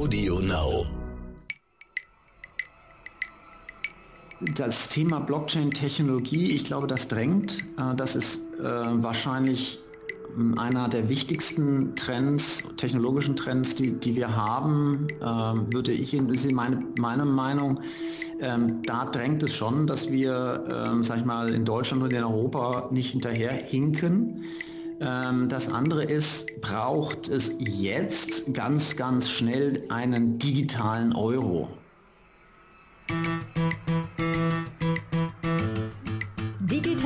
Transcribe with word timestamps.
Audio 0.00 0.38
Now. 0.38 0.86
Das 4.54 4.88
Thema 4.88 5.20
Blockchain-Technologie, 5.20 6.52
ich 6.52 6.64
glaube, 6.64 6.86
das 6.86 7.06
drängt. 7.06 7.58
Äh, 7.76 7.94
das 7.96 8.16
ist 8.16 8.40
äh, 8.60 8.62
wahrscheinlich 8.62 9.78
ähm, 10.38 10.56
einer 10.56 10.88
der 10.88 11.10
wichtigsten 11.10 11.94
Trends, 11.96 12.74
technologischen 12.78 13.36
Trends, 13.36 13.74
die, 13.74 13.90
die 13.90 14.16
wir 14.16 14.34
haben, 14.34 15.06
ähm, 15.20 15.70
würde 15.70 15.92
ich, 15.92 16.14
ist 16.14 16.50
meine, 16.50 16.82
meine 16.98 17.26
Meinung, 17.26 17.80
ähm, 18.40 18.80
da 18.86 19.04
drängt 19.04 19.42
es 19.42 19.52
schon, 19.52 19.86
dass 19.86 20.10
wir, 20.10 20.64
ähm, 20.88 21.04
sag 21.04 21.18
ich 21.18 21.26
mal, 21.26 21.52
in 21.52 21.66
Deutschland 21.66 22.02
und 22.02 22.10
in 22.14 22.24
Europa 22.24 22.88
nicht 22.90 23.10
hinterher 23.10 23.52
hinken. 23.52 24.46
Ähm, 25.00 25.48
das 25.48 25.72
andere 25.72 26.04
ist, 26.04 26.60
braucht 26.60 27.28
es 27.28 27.52
jetzt 27.58 28.52
ganz, 28.52 28.96
ganz 28.96 29.30
schnell 29.30 29.82
einen 29.88 30.38
digitalen 30.38 31.14
Euro. 31.14 31.68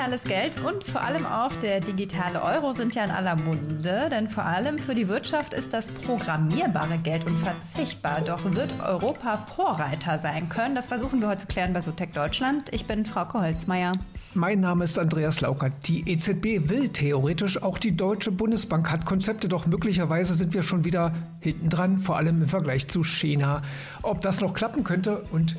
Digitales 0.04 0.24
Geld 0.24 0.62
und 0.62 0.84
vor 0.84 1.00
allem 1.00 1.24
auch 1.24 1.50
der 1.62 1.80
digitale 1.80 2.42
Euro 2.42 2.72
sind 2.72 2.94
ja 2.94 3.04
in 3.04 3.10
aller 3.10 3.36
Munde, 3.36 4.10
denn 4.10 4.28
vor 4.28 4.44
allem 4.44 4.78
für 4.78 4.94
die 4.94 5.08
Wirtschaft 5.08 5.54
ist 5.54 5.72
das 5.72 5.88
programmierbare 5.88 6.98
Geld 6.98 7.24
unverzichtbar. 7.24 8.20
Doch 8.20 8.44
wird 8.44 8.74
Europa 8.82 9.38
Vorreiter 9.38 10.18
sein 10.18 10.50
können? 10.50 10.74
Das 10.74 10.88
versuchen 10.88 11.22
wir 11.22 11.28
heute 11.28 11.42
zu 11.42 11.46
klären 11.46 11.72
bei 11.72 11.80
Sotec 11.80 12.12
Deutschland. 12.12 12.68
Ich 12.74 12.86
bin 12.86 13.06
Frauke 13.06 13.40
Holzmeier. 13.40 13.92
Mein 14.34 14.60
Name 14.60 14.84
ist 14.84 14.98
Andreas 14.98 15.40
Laukert. 15.40 15.72
Die 15.88 16.06
EZB 16.06 16.68
will 16.68 16.91
theoretisch, 16.91 17.62
auch 17.62 17.78
die 17.78 17.96
Deutsche 17.96 18.30
Bundesbank 18.30 18.91
hat 18.91 19.06
Konzepte, 19.06 19.48
doch 19.48 19.64
möglicherweise 19.64 20.34
sind 20.34 20.52
wir 20.52 20.62
schon 20.62 20.84
wieder 20.84 21.14
hinten 21.41 21.70
dran, 21.70 21.96
vor 21.96 22.18
allem 22.18 22.42
im 22.42 22.48
Vergleich 22.48 22.88
zu 22.88 23.05
China. 23.05 23.62
Ob 24.02 24.20
das 24.20 24.42
noch 24.42 24.52
klappen 24.52 24.84
könnte 24.84 25.24
und 25.33 25.56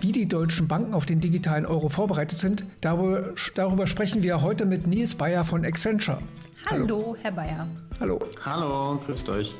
wie 0.00 0.12
die 0.12 0.26
deutschen 0.26 0.68
Banken 0.68 0.94
auf 0.94 1.06
den 1.06 1.20
digitalen 1.20 1.66
Euro 1.66 1.88
vorbereitet 1.88 2.38
sind, 2.38 2.64
darüber, 2.80 3.34
darüber 3.54 3.86
sprechen 3.86 4.22
wir 4.22 4.42
heute 4.42 4.66
mit 4.66 4.86
Nils 4.86 5.14
Bayer 5.14 5.44
von 5.44 5.64
Accenture. 5.64 6.18
Hallo, 6.70 6.82
Hallo. 6.82 7.16
Herr 7.22 7.32
Bayer. 7.32 7.68
Hallo. 8.00 8.18
Hallo, 8.44 9.00
grüßt 9.06 9.28
euch. 9.30 9.54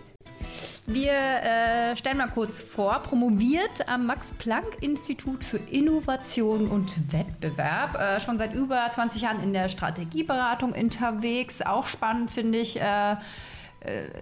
Wir 0.89 1.12
äh, 1.12 1.97
stellen 1.97 2.19
mal 2.19 2.28
kurz 2.28 2.61
vor, 2.61 3.01
promoviert 3.01 3.89
am 3.89 4.06
Max-Planck-Institut 4.06 5.43
für 5.43 5.56
Innovation 5.56 6.69
und 6.69 7.12
Wettbewerb, 7.12 7.97
äh, 7.97 8.21
schon 8.21 8.39
seit 8.39 8.55
über 8.55 8.89
20 8.89 9.23
Jahren 9.23 9.43
in 9.43 9.53
der 9.53 9.69
Strategieberatung 9.69 10.73
unterwegs. 10.73 11.61
Auch 11.62 11.87
spannend 11.87 12.31
finde 12.31 12.59
ich, 12.59 12.81
äh, 12.81 13.17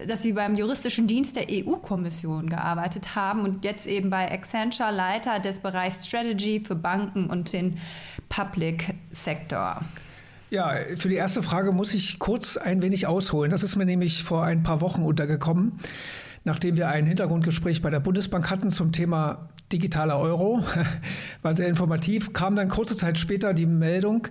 dass 0.07 0.21
Sie 0.21 0.33
beim 0.33 0.55
juristischen 0.55 1.07
Dienst 1.07 1.35
der 1.35 1.45
EU-Kommission 1.49 2.49
gearbeitet 2.49 3.15
haben 3.15 3.41
und 3.41 3.63
jetzt 3.63 3.87
eben 3.87 4.09
bei 4.09 4.31
Accenture 4.31 4.91
Leiter 4.91 5.39
des 5.39 5.59
Bereichs 5.59 6.07
Strategy 6.07 6.59
für 6.59 6.75
Banken 6.75 7.27
und 7.27 7.53
den 7.53 7.77
Public 8.29 8.93
Sector. 9.11 9.81
Ja, 10.51 10.75
für 10.97 11.09
die 11.09 11.15
erste 11.15 11.41
Frage 11.41 11.71
muss 11.71 11.93
ich 11.93 12.19
kurz 12.19 12.57
ein 12.57 12.81
wenig 12.81 13.07
ausholen. 13.07 13.51
Das 13.51 13.63
ist 13.63 13.75
mir 13.75 13.85
nämlich 13.85 14.23
vor 14.23 14.43
ein 14.43 14.63
paar 14.63 14.79
Wochen 14.81 15.01
untergekommen, 15.01 15.79
nachdem 16.43 16.77
wir 16.77 16.87
ein 16.87 17.05
Hintergrundgespräch 17.05 17.81
bei 17.81 17.89
der 17.89 17.99
Bundesbank 17.99 18.49
hatten 18.51 18.69
zum 18.69 18.91
Thema 18.91 19.49
digitaler 19.71 20.19
Euro. 20.19 20.63
War 21.41 21.53
sehr 21.53 21.67
informativ. 21.67 22.33
Kam 22.33 22.55
dann 22.55 22.69
kurze 22.69 22.95
Zeit 22.95 23.17
später 23.17 23.53
die 23.53 23.65
Meldung, 23.65 24.27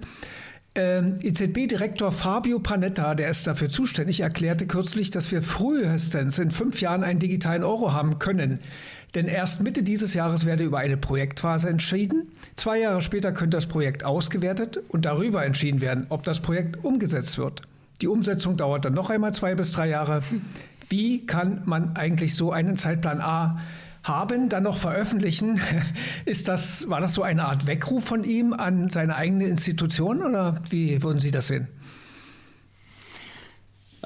ähm, 0.75 1.17
EZB-Direktor 1.23 2.11
Fabio 2.11 2.59
Panetta, 2.59 3.15
der 3.15 3.31
ist 3.31 3.47
dafür 3.47 3.71
zuständig, 3.71 4.21
erklärte 4.21 4.67
kürzlich, 4.67 5.11
dass 5.11 5.31
wir 5.31 5.43
frühestens 5.43 6.39
in 6.39 6.51
fünf 6.51 6.81
Jahren 6.81 7.05
einen 7.05 7.21
digitalen 7.21 7.63
Euro 7.63 7.93
haben 7.93 8.19
können. 8.19 8.59
Denn 9.15 9.27
erst 9.27 9.63
Mitte 9.63 9.85
dieses 9.85 10.15
Jahres 10.15 10.45
werde 10.45 10.65
über 10.65 10.79
eine 10.79 10.97
Projektphase 10.97 11.69
entschieden. 11.69 12.33
Zwei 12.57 12.81
Jahre 12.81 13.01
später 13.01 13.33
könnte 13.33 13.57
das 13.57 13.67
Projekt 13.67 14.05
ausgewertet 14.05 14.81
und 14.89 15.05
darüber 15.05 15.45
entschieden 15.45 15.81
werden, 15.81 16.07
ob 16.09 16.25
das 16.25 16.41
Projekt 16.41 16.83
umgesetzt 16.85 17.39
wird. 17.39 17.63
Die 18.01 18.09
Umsetzung 18.09 18.57
dauert 18.57 18.85
dann 18.85 18.95
noch 18.95 19.11
einmal 19.11 19.33
zwei 19.33 19.55
bis 19.55 19.71
drei 19.71 19.89
Jahre. 19.89 20.23
Wie 20.89 21.25
kann 21.27 21.63
man 21.65 21.95
eigentlich 21.95 22.35
so 22.35 22.51
einen 22.51 22.77
Zeitplan 22.77 23.21
A 23.21 23.61
haben, 24.05 24.49
dann 24.49 24.63
noch 24.63 24.79
veröffentlichen. 24.79 25.61
Ist 26.25 26.47
das, 26.47 26.89
war 26.89 27.01
das 27.01 27.15
so 27.15 27.23
eine 27.23 27.47
Art 27.47 27.67
Weckruf 27.67 28.05
von 28.05 28.23
ihm 28.23 28.53
an 28.53 28.91
seine 28.91 29.17
eigene 29.17 29.47
Institution 29.47 30.23
oder 30.23 30.63
wie 30.71 31.03
würden 31.03 31.19
Sie 31.19 31.31
das 31.31 31.49
sehen? 31.49 31.69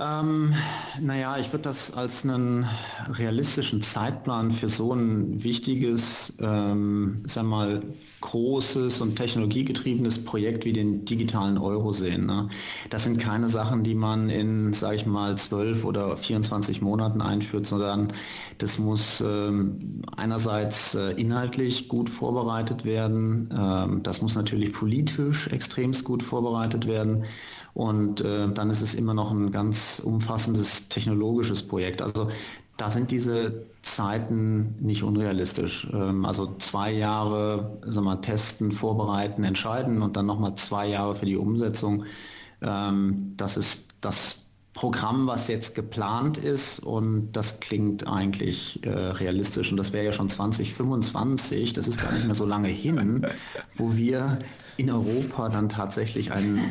Ähm, 0.00 0.54
naja, 1.00 1.38
ich 1.38 1.50
würde 1.53 1.62
das 1.64 1.92
als 1.92 2.22
einen 2.22 2.66
realistischen 3.09 3.82
Zeitplan 3.82 4.53
für 4.53 4.69
so 4.69 4.92
ein 4.92 5.42
wichtiges, 5.42 6.34
ähm, 6.41 7.22
sag 7.25 7.44
mal, 7.44 7.82
großes 8.20 9.00
und 9.00 9.16
technologiegetriebenes 9.16 10.25
Projekt 10.25 10.64
wie 10.64 10.72
den 10.72 11.04
digitalen 11.04 11.59
Euro 11.59 11.92
sehen. 11.92 12.26
Ne? 12.26 12.48
Das 12.91 13.04
sind 13.04 13.19
keine 13.19 13.48
Sachen, 13.48 13.82
die 13.82 13.94
man 13.97 14.31
in, 14.31 14.72
sage 14.72 14.97
ich 14.97 15.06
mal, 15.06 15.36
zwölf 15.36 15.84
oder 15.84 16.16
24 16.16 16.80
Monaten 16.80 17.20
einführt, 17.20 17.66
sondern 17.66 18.12
das 18.59 18.78
muss 18.78 19.20
ähm, 19.20 20.03
einerseits 20.16 20.94
äh, 20.94 21.12
inhaltlich 21.12 21.88
gut 21.88 22.09
vorbereitet 22.09 22.84
werden, 22.84 23.48
ähm, 23.53 24.03
das 24.04 24.22
muss 24.22 24.36
natürlich 24.36 24.72
politisch 24.72 25.48
extremst 25.48 26.04
gut 26.04 26.22
vorbereitet 26.22 26.86
werden. 26.86 27.25
Und 27.78 28.22
äh, 28.22 28.49
dann 28.53 28.71
ist 28.71 28.81
es 28.81 28.94
immer 28.94 29.15
noch 29.15 29.31
ein 29.31 29.53
ganz 29.53 30.03
umfassendes 30.05 30.89
technologisches 30.89 31.62
Projekt. 31.62 32.03
Also 32.03 32.28
da 32.77 32.91
sind 32.91 33.12
diese 33.12 33.66
Zeiten 33.83 34.75
nicht 34.81 35.05
unrealistisch. 35.05 35.89
Ähm, 35.93 36.25
also 36.25 36.56
zwei 36.56 36.91
Jahre 36.91 37.78
sag 37.87 38.03
mal, 38.03 38.16
testen, 38.16 38.72
vorbereiten, 38.72 39.44
entscheiden 39.44 40.03
und 40.03 40.16
dann 40.16 40.27
nochmal 40.27 40.56
zwei 40.56 40.89
Jahre 40.89 41.15
für 41.15 41.27
die 41.27 41.37
Umsetzung. 41.37 42.05
Ähm, 42.62 43.34
das 43.37 43.56
ist 43.56 43.95
das 44.00 44.47
Programm, 44.74 45.26
was 45.26 45.48
jetzt 45.48 45.74
geplant 45.74 46.38
ist 46.38 46.78
und 46.78 47.32
das 47.32 47.60
klingt 47.60 48.06
eigentlich 48.06 48.84
äh, 48.84 48.90
realistisch 48.90 49.70
und 49.70 49.76
das 49.76 49.92
wäre 49.92 50.04
ja 50.04 50.12
schon 50.12 50.28
2025, 50.28 51.72
das 51.72 51.88
ist 51.88 52.00
gar 52.00 52.12
nicht 52.12 52.26
mehr 52.26 52.34
so 52.34 52.44
lange 52.44 52.68
hin, 52.68 53.26
wo 53.76 53.96
wir 53.96 54.38
in 54.76 54.90
Europa 54.90 55.48
dann 55.48 55.68
tatsächlich 55.68 56.32
einen 56.32 56.70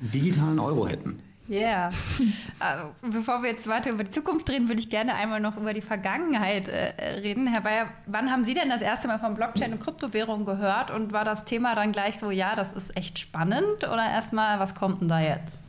digitalen 0.00 0.58
Euro 0.58 0.86
hätten. 0.86 1.20
Ja, 1.48 1.58
yeah. 1.58 1.90
also, 2.60 2.90
bevor 3.02 3.42
wir 3.42 3.50
jetzt 3.50 3.66
weiter 3.66 3.90
über 3.90 4.04
die 4.04 4.10
Zukunft 4.10 4.48
reden, 4.48 4.68
würde 4.68 4.78
ich 4.78 4.88
gerne 4.88 5.16
einmal 5.16 5.40
noch 5.40 5.56
über 5.56 5.74
die 5.74 5.80
Vergangenheit 5.80 6.68
äh, 6.68 6.92
reden. 7.22 7.48
Herr 7.48 7.62
Bayer, 7.62 7.88
wann 8.06 8.30
haben 8.30 8.44
Sie 8.44 8.54
denn 8.54 8.68
das 8.68 8.82
erste 8.82 9.08
Mal 9.08 9.18
von 9.18 9.34
Blockchain 9.34 9.72
und 9.72 9.80
Kryptowährung 9.80 10.44
gehört 10.44 10.92
und 10.92 11.12
war 11.12 11.24
das 11.24 11.44
Thema 11.44 11.74
dann 11.74 11.90
gleich 11.90 12.18
so, 12.18 12.30
ja, 12.30 12.54
das 12.54 12.72
ist 12.72 12.96
echt 12.96 13.18
spannend 13.18 13.82
oder 13.82 14.08
erstmal, 14.08 14.60
was 14.60 14.76
kommt 14.76 15.00
denn 15.00 15.08
da 15.08 15.18
jetzt? 15.18 15.60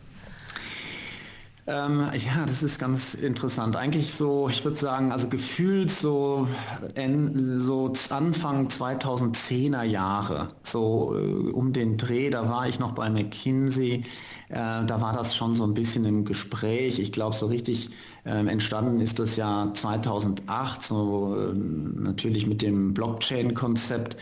Ähm, 1.67 2.09
ja, 2.25 2.45
das 2.47 2.63
ist 2.63 2.79
ganz 2.79 3.13
interessant. 3.13 3.75
Eigentlich 3.75 4.15
so, 4.15 4.49
ich 4.49 4.63
würde 4.65 4.77
sagen, 4.77 5.11
also 5.11 5.29
gefühlt 5.29 5.91
so, 5.91 6.47
en, 6.95 7.59
so 7.59 7.93
Anfang 8.09 8.67
2010er 8.67 9.83
Jahre, 9.83 10.55
so 10.63 11.15
äh, 11.15 11.51
um 11.51 11.71
den 11.71 11.97
Dreh, 11.97 12.31
da 12.31 12.49
war 12.49 12.67
ich 12.67 12.79
noch 12.79 12.93
bei 12.95 13.09
McKinsey, 13.11 14.03
äh, 14.49 14.85
da 14.85 15.01
war 15.01 15.13
das 15.13 15.35
schon 15.35 15.53
so 15.53 15.63
ein 15.63 15.75
bisschen 15.75 16.03
im 16.05 16.25
Gespräch. 16.25 16.97
Ich 16.99 17.11
glaube, 17.11 17.35
so 17.35 17.45
richtig 17.45 17.91
äh, 18.25 18.29
entstanden 18.47 18.99
ist 18.99 19.19
das 19.19 19.35
Jahr 19.35 19.71
2008, 19.75 20.81
so 20.81 21.35
äh, 21.37 21.53
natürlich 21.53 22.47
mit 22.47 22.63
dem 22.63 22.93
Blockchain-Konzept. 22.95 24.17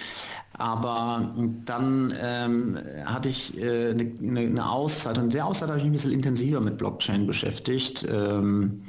Aber 0.59 1.33
dann 1.63 2.13
ähm, 2.21 2.77
hatte 3.05 3.29
ich 3.29 3.57
äh, 3.57 3.91
eine, 3.91 4.11
eine, 4.21 4.69
Auszeit 4.69 5.17
und 5.17 5.25
in 5.25 5.29
der 5.29 5.45
Auszeit 5.45 5.69
habe 5.69 5.79
ich 5.79 5.85
mich 5.85 5.91
ein 5.91 5.93
bisschen 5.93 6.11
intensiver 6.11 6.59
mit 6.59 6.77
Blockchain 6.77 7.25
beschäftigt, 7.25 8.05
ähm, 8.11 8.83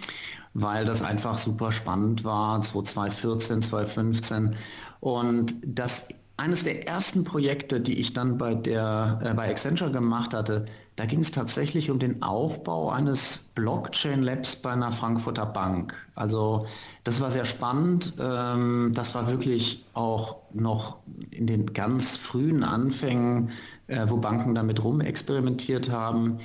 weil 0.52 0.84
das 0.84 1.00
einfach 1.00 1.38
super 1.38 1.70
spannend 1.70 2.24
war, 2.24 2.60
2014, 2.60 3.62
2015. 3.62 4.56
Und 4.98 5.54
das 5.64 6.08
eines 6.38 6.64
der 6.64 6.88
ersten 6.88 7.22
Projekte, 7.22 7.80
die 7.80 8.00
ich 8.00 8.14
dann 8.14 8.36
bei 8.36 8.54
der 8.56 9.20
äh, 9.22 9.34
bei 9.34 9.48
Accenture 9.48 9.92
gemacht 9.92 10.34
hatte, 10.34 10.66
da 11.00 11.06
ging 11.06 11.20
es 11.20 11.30
tatsächlich 11.30 11.90
um 11.90 11.98
den 11.98 12.22
Aufbau 12.22 12.90
eines 12.90 13.38
Blockchain 13.54 14.20
Labs 14.20 14.54
bei 14.54 14.72
einer 14.72 14.92
Frankfurter 14.92 15.46
Bank. 15.46 15.94
Also 16.14 16.66
das 17.04 17.22
war 17.22 17.30
sehr 17.30 17.46
spannend. 17.46 18.12
Ähm, 18.20 18.92
das 18.94 19.14
war 19.14 19.26
wirklich 19.26 19.82
auch 19.94 20.36
noch 20.52 20.98
in 21.30 21.46
den 21.46 21.72
ganz 21.72 22.18
frühen 22.18 22.62
Anfängen, 22.62 23.48
äh, 23.86 24.04
wo 24.08 24.18
Banken 24.18 24.54
damit 24.54 24.84
rumexperimentiert 24.84 25.88
haben. 25.88 26.36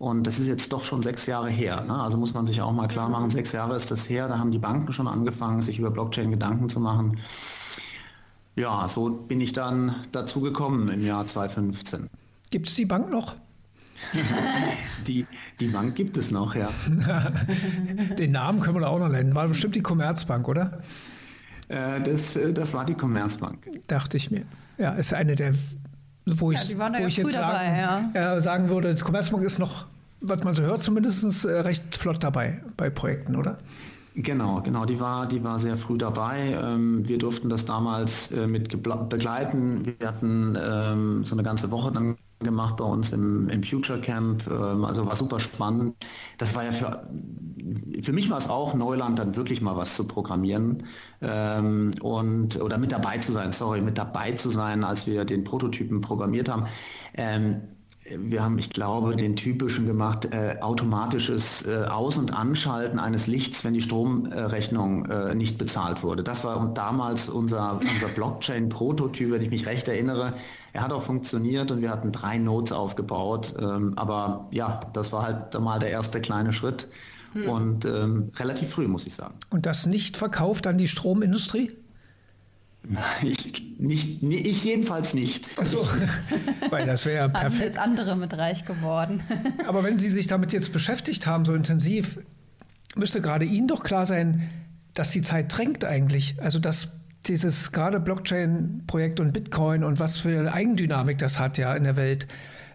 Und 0.00 0.26
das 0.26 0.40
ist 0.40 0.48
jetzt 0.48 0.72
doch 0.72 0.82
schon 0.82 1.02
sechs 1.02 1.26
Jahre 1.26 1.48
her. 1.48 1.82
Ne? 1.82 1.94
Also 1.94 2.16
muss 2.16 2.34
man 2.34 2.46
sich 2.46 2.60
auch 2.60 2.72
mal 2.72 2.88
klar 2.88 3.08
machen, 3.08 3.30
sechs 3.30 3.52
Jahre 3.52 3.76
ist 3.76 3.92
das 3.92 4.08
her. 4.08 4.26
Da 4.26 4.40
haben 4.40 4.50
die 4.50 4.58
Banken 4.58 4.92
schon 4.92 5.06
angefangen, 5.06 5.60
sich 5.62 5.78
über 5.78 5.92
Blockchain 5.92 6.32
Gedanken 6.32 6.68
zu 6.68 6.80
machen. 6.80 7.20
Ja, 8.56 8.88
so 8.88 9.08
bin 9.08 9.40
ich 9.40 9.52
dann 9.52 9.94
dazu 10.10 10.40
gekommen 10.40 10.88
im 10.88 11.06
Jahr 11.06 11.24
2015. 11.26 12.08
Gibt 12.50 12.66
es 12.66 12.74
die 12.74 12.86
Bank 12.86 13.08
noch? 13.08 13.36
Die, 15.06 15.26
die 15.60 15.68
Bank 15.68 15.94
gibt 15.94 16.16
es 16.16 16.30
noch, 16.30 16.54
ja. 16.54 16.68
Den 18.18 18.32
Namen 18.32 18.60
können 18.60 18.80
wir 18.80 18.88
auch 18.88 18.98
noch 18.98 19.08
nennen. 19.08 19.34
War 19.34 19.48
bestimmt 19.48 19.74
die 19.74 19.82
Commerzbank, 19.82 20.48
oder? 20.48 20.80
Äh, 21.68 22.00
das, 22.00 22.38
das 22.54 22.74
war 22.74 22.84
die 22.84 22.94
Commerzbank. 22.94 23.66
Dachte 23.86 24.16
ich 24.16 24.30
mir. 24.30 24.44
Ja, 24.78 24.94
ist 24.94 25.14
eine 25.14 25.34
der, 25.36 25.52
wo 26.26 26.52
ich, 26.52 26.70
ja, 26.70 26.92
wo 26.98 27.06
ich 27.06 27.16
jetzt 27.16 27.32
sagen, 27.32 28.10
dabei, 28.12 28.20
ja. 28.20 28.40
sagen 28.40 28.68
würde, 28.68 28.94
die 28.94 29.02
Commerzbank 29.02 29.44
ist 29.44 29.58
noch, 29.58 29.86
was 30.20 30.42
man 30.42 30.54
so 30.54 30.62
hört, 30.62 30.82
zumindest 30.82 31.44
äh, 31.44 31.60
recht 31.60 31.96
flott 31.96 32.22
dabei 32.22 32.62
bei 32.76 32.90
Projekten, 32.90 33.36
oder? 33.36 33.58
Genau, 34.14 34.60
genau, 34.62 34.86
die 34.86 34.98
war, 34.98 35.28
die 35.28 35.44
war 35.44 35.58
sehr 35.60 35.76
früh 35.76 35.96
dabei. 35.96 36.52
Ähm, 36.60 37.06
wir 37.06 37.18
durften 37.18 37.48
das 37.48 37.64
damals 37.64 38.32
äh, 38.32 38.48
mit 38.48 38.68
begleiten. 38.82 39.86
Wir 39.86 40.08
hatten 40.08 40.58
ähm, 40.60 41.24
so 41.24 41.34
eine 41.36 41.44
ganze 41.44 41.70
Woche 41.70 41.92
dann 41.92 42.16
gemacht 42.40 42.76
bei 42.76 42.84
uns 42.84 43.12
im, 43.12 43.48
im 43.48 43.62
Future 43.62 44.00
Camp. 44.00 44.44
Ähm, 44.48 44.84
also 44.84 45.06
war 45.06 45.14
super 45.14 45.38
spannend. 45.38 45.94
Das 46.38 46.54
war 46.56 46.64
ja 46.64 46.72
für, 46.72 47.08
für 48.02 48.12
mich 48.12 48.28
war 48.30 48.38
es 48.38 48.48
auch 48.48 48.74
Neuland, 48.74 49.18
dann 49.20 49.36
wirklich 49.36 49.60
mal 49.60 49.76
was 49.76 49.94
zu 49.94 50.06
programmieren 50.06 50.84
und 51.20 52.60
oder 52.60 52.78
mit 52.78 52.92
dabei 52.92 53.18
zu 53.18 53.32
sein, 53.32 53.52
sorry, 53.52 53.80
mit 53.82 53.98
dabei 53.98 54.32
zu 54.32 54.48
sein, 54.48 54.84
als 54.84 55.06
wir 55.06 55.24
den 55.24 55.44
Prototypen 55.44 56.00
programmiert 56.00 56.48
haben 56.48 56.66
wir 58.16 58.42
haben, 58.42 58.58
ich 58.58 58.70
glaube, 58.70 59.14
den 59.16 59.36
typischen 59.36 59.86
gemacht, 59.86 60.28
äh, 60.32 60.56
automatisches 60.60 61.66
äh, 61.66 61.84
Aus- 61.84 62.18
und 62.18 62.34
Anschalten 62.34 62.98
eines 62.98 63.26
Lichts, 63.26 63.64
wenn 63.64 63.74
die 63.74 63.82
Stromrechnung 63.82 65.06
äh, 65.06 65.34
nicht 65.34 65.58
bezahlt 65.58 66.02
wurde. 66.02 66.22
Das 66.22 66.44
war 66.44 66.72
damals 66.74 67.28
unser, 67.28 67.80
unser 67.80 68.08
Blockchain-Prototyp, 68.08 69.30
wenn 69.30 69.42
ich 69.42 69.50
mich 69.50 69.66
recht 69.66 69.88
erinnere. 69.88 70.34
Er 70.72 70.82
hat 70.82 70.92
auch 70.92 71.02
funktioniert 71.02 71.70
und 71.70 71.80
wir 71.80 71.90
hatten 71.90 72.12
drei 72.12 72.38
Nodes 72.38 72.72
aufgebaut. 72.72 73.54
Ähm, 73.58 73.94
aber 73.96 74.48
ja, 74.50 74.80
das 74.92 75.12
war 75.12 75.22
halt 75.22 75.58
mal 75.60 75.78
der 75.78 75.90
erste 75.90 76.20
kleine 76.20 76.52
Schritt. 76.52 76.88
Hm. 77.32 77.48
Und 77.48 77.84
ähm, 77.84 78.32
relativ 78.36 78.70
früh, 78.70 78.88
muss 78.88 79.06
ich 79.06 79.14
sagen. 79.14 79.34
Und 79.50 79.66
das 79.66 79.86
nicht 79.86 80.16
verkauft 80.16 80.66
an 80.66 80.78
die 80.78 80.88
Stromindustrie? 80.88 81.70
Ich, 83.22 83.78
nicht, 83.78 84.22
ich 84.22 84.64
jedenfalls 84.64 85.14
nicht. 85.14 85.58
Also, 85.58 85.86
weil 86.70 86.86
das 86.86 87.04
wäre 87.04 87.28
perfekt. 87.28 87.52
Haben 87.54 87.66
jetzt 87.66 87.78
andere 87.78 88.16
mit 88.16 88.36
reich 88.36 88.64
geworden. 88.64 89.22
Aber 89.66 89.84
wenn 89.84 89.98
Sie 89.98 90.08
sich 90.08 90.26
damit 90.26 90.52
jetzt 90.52 90.72
beschäftigt 90.72 91.26
haben, 91.26 91.44
so 91.44 91.54
intensiv, 91.54 92.18
müsste 92.96 93.20
gerade 93.20 93.44
Ihnen 93.44 93.68
doch 93.68 93.82
klar 93.82 94.06
sein, 94.06 94.50
dass 94.94 95.10
die 95.10 95.22
Zeit 95.22 95.56
drängt 95.56 95.84
eigentlich. 95.84 96.36
Also 96.42 96.58
dass 96.58 96.88
dieses 97.26 97.70
gerade 97.72 98.00
Blockchain-Projekt 98.00 99.20
und 99.20 99.32
Bitcoin 99.32 99.84
und 99.84 100.00
was 100.00 100.20
für 100.20 100.38
eine 100.38 100.52
Eigendynamik 100.52 101.18
das 101.18 101.38
hat 101.38 101.58
ja 101.58 101.74
in 101.74 101.84
der 101.84 101.96
Welt, 101.96 102.26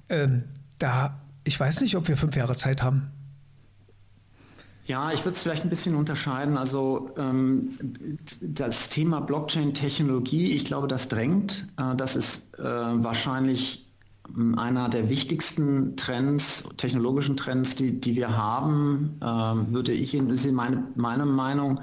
ähm, 0.09 0.43
da, 0.77 1.19
ich 1.43 1.59
weiß 1.59 1.81
nicht, 1.81 1.95
ob 1.95 2.07
wir 2.07 2.15
fünf 2.15 2.35
Jahre 2.35 2.55
Zeit 2.55 2.83
haben. 2.83 3.11
Ja, 4.87 5.11
ich 5.11 5.21
würde 5.25 5.31
es 5.31 5.41
vielleicht 5.41 5.63
ein 5.63 5.69
bisschen 5.69 5.95
unterscheiden. 5.95 6.57
Also 6.57 7.09
ähm, 7.17 7.71
das 8.41 8.89
Thema 8.89 9.19
Blockchain-Technologie, 9.19 10.51
ich 10.51 10.65
glaube, 10.65 10.87
das 10.87 11.07
drängt. 11.07 11.67
Äh, 11.77 11.95
das 11.95 12.15
ist 12.15 12.57
äh, 12.59 12.63
wahrscheinlich 12.63 13.91
ähm, 14.37 14.57
einer 14.59 14.87
der 14.89 15.09
wichtigsten 15.09 15.95
Trends, 15.97 16.69
technologischen 16.77 17.35
Trends, 17.35 17.73
die, 17.75 17.99
die 17.99 18.15
wir 18.15 18.37
haben, 18.37 19.17
äh, 19.21 19.25
würde 19.25 19.91
ich, 19.91 20.13
ist 20.13 20.45
meine, 20.51 20.83
meine 20.95 21.25
Meinung. 21.25 21.81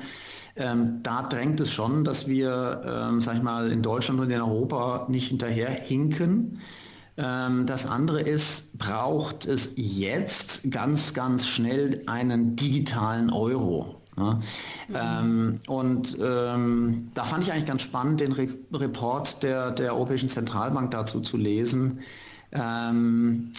Ähm, 0.55 1.03
da 1.03 1.23
drängt 1.23 1.61
es 1.61 1.73
schon, 1.73 2.05
dass 2.05 2.29
wir, 2.29 2.83
ähm, 2.87 3.21
sag 3.21 3.37
ich 3.37 3.43
mal, 3.43 3.73
in 3.73 3.83
Deutschland 3.83 4.21
und 4.21 4.31
in 4.31 4.41
Europa 4.41 5.07
nicht 5.09 5.29
hinterher 5.29 5.71
hinken. 5.71 6.61
Ähm, 7.17 7.67
das 7.67 7.87
andere 7.87 8.21
ist, 8.21 8.79
braucht 8.79 9.47
es 9.47 9.73
jetzt 9.77 10.71
ganz, 10.71 11.13
ganz 11.15 11.47
schnell 11.47 12.03
einen 12.07 12.57
digitalen 12.57 13.31
Euro. 13.31 14.03
Ja. 14.17 14.35
Mhm. 14.89 14.95
Ähm, 14.95 15.61
und 15.69 16.17
ähm, 16.21 17.11
da 17.15 17.25
fand 17.25 17.45
ich 17.45 17.53
eigentlich 17.53 17.67
ganz 17.67 17.83
spannend, 17.83 18.21
den 18.21 18.33
Re 18.33 18.49
Report 18.73 19.43
der, 19.43 19.71
der 19.71 19.95
Europäischen 19.95 20.29
Zentralbank 20.29 20.91
dazu 20.91 21.21
zu 21.21 21.37
lesen. 21.37 22.01
Ähm, 22.53 23.53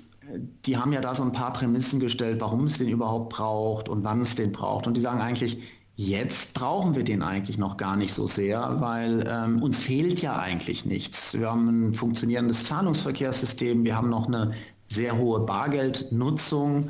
die 0.66 0.78
haben 0.78 0.94
ja 0.94 1.02
da 1.02 1.14
so 1.14 1.24
ein 1.24 1.32
paar 1.32 1.54
Prämissen 1.54 2.00
gestellt, 2.00 2.40
warum 2.40 2.66
es 2.66 2.78
den 2.78 2.90
überhaupt 2.90 3.34
braucht 3.34 3.90
und 3.90 4.04
wann 4.04 4.22
es 4.22 4.36
den 4.36 4.52
braucht. 4.52 4.88
Und 4.88 4.96
die 4.96 5.02
sagen 5.02 5.22
eigentlich, 5.22 5.58
Jetzt 5.96 6.56
brauchen 6.56 6.96
wir 6.96 7.04
den 7.04 7.22
eigentlich 7.22 7.60
noch 7.60 7.78
gar 7.78 7.96
nicht 7.96 8.14
so 8.14 8.26
sehr, 8.26 8.82
weil 8.82 9.28
ähm, 9.30 9.62
uns 9.62 9.84
fehlt 9.84 10.22
ja 10.24 10.38
eigentlich 10.38 10.86
nichts. 10.86 11.38
Wir 11.38 11.52
haben 11.52 11.90
ein 11.90 11.94
funktionierendes 11.94 12.64
Zahlungsverkehrssystem, 12.64 13.84
wir 13.84 13.96
haben 13.96 14.10
noch 14.10 14.28
eine 14.28 14.54
sehr 14.88 15.16
hohe 15.16 15.42
Bargeldnutzung 15.42 16.90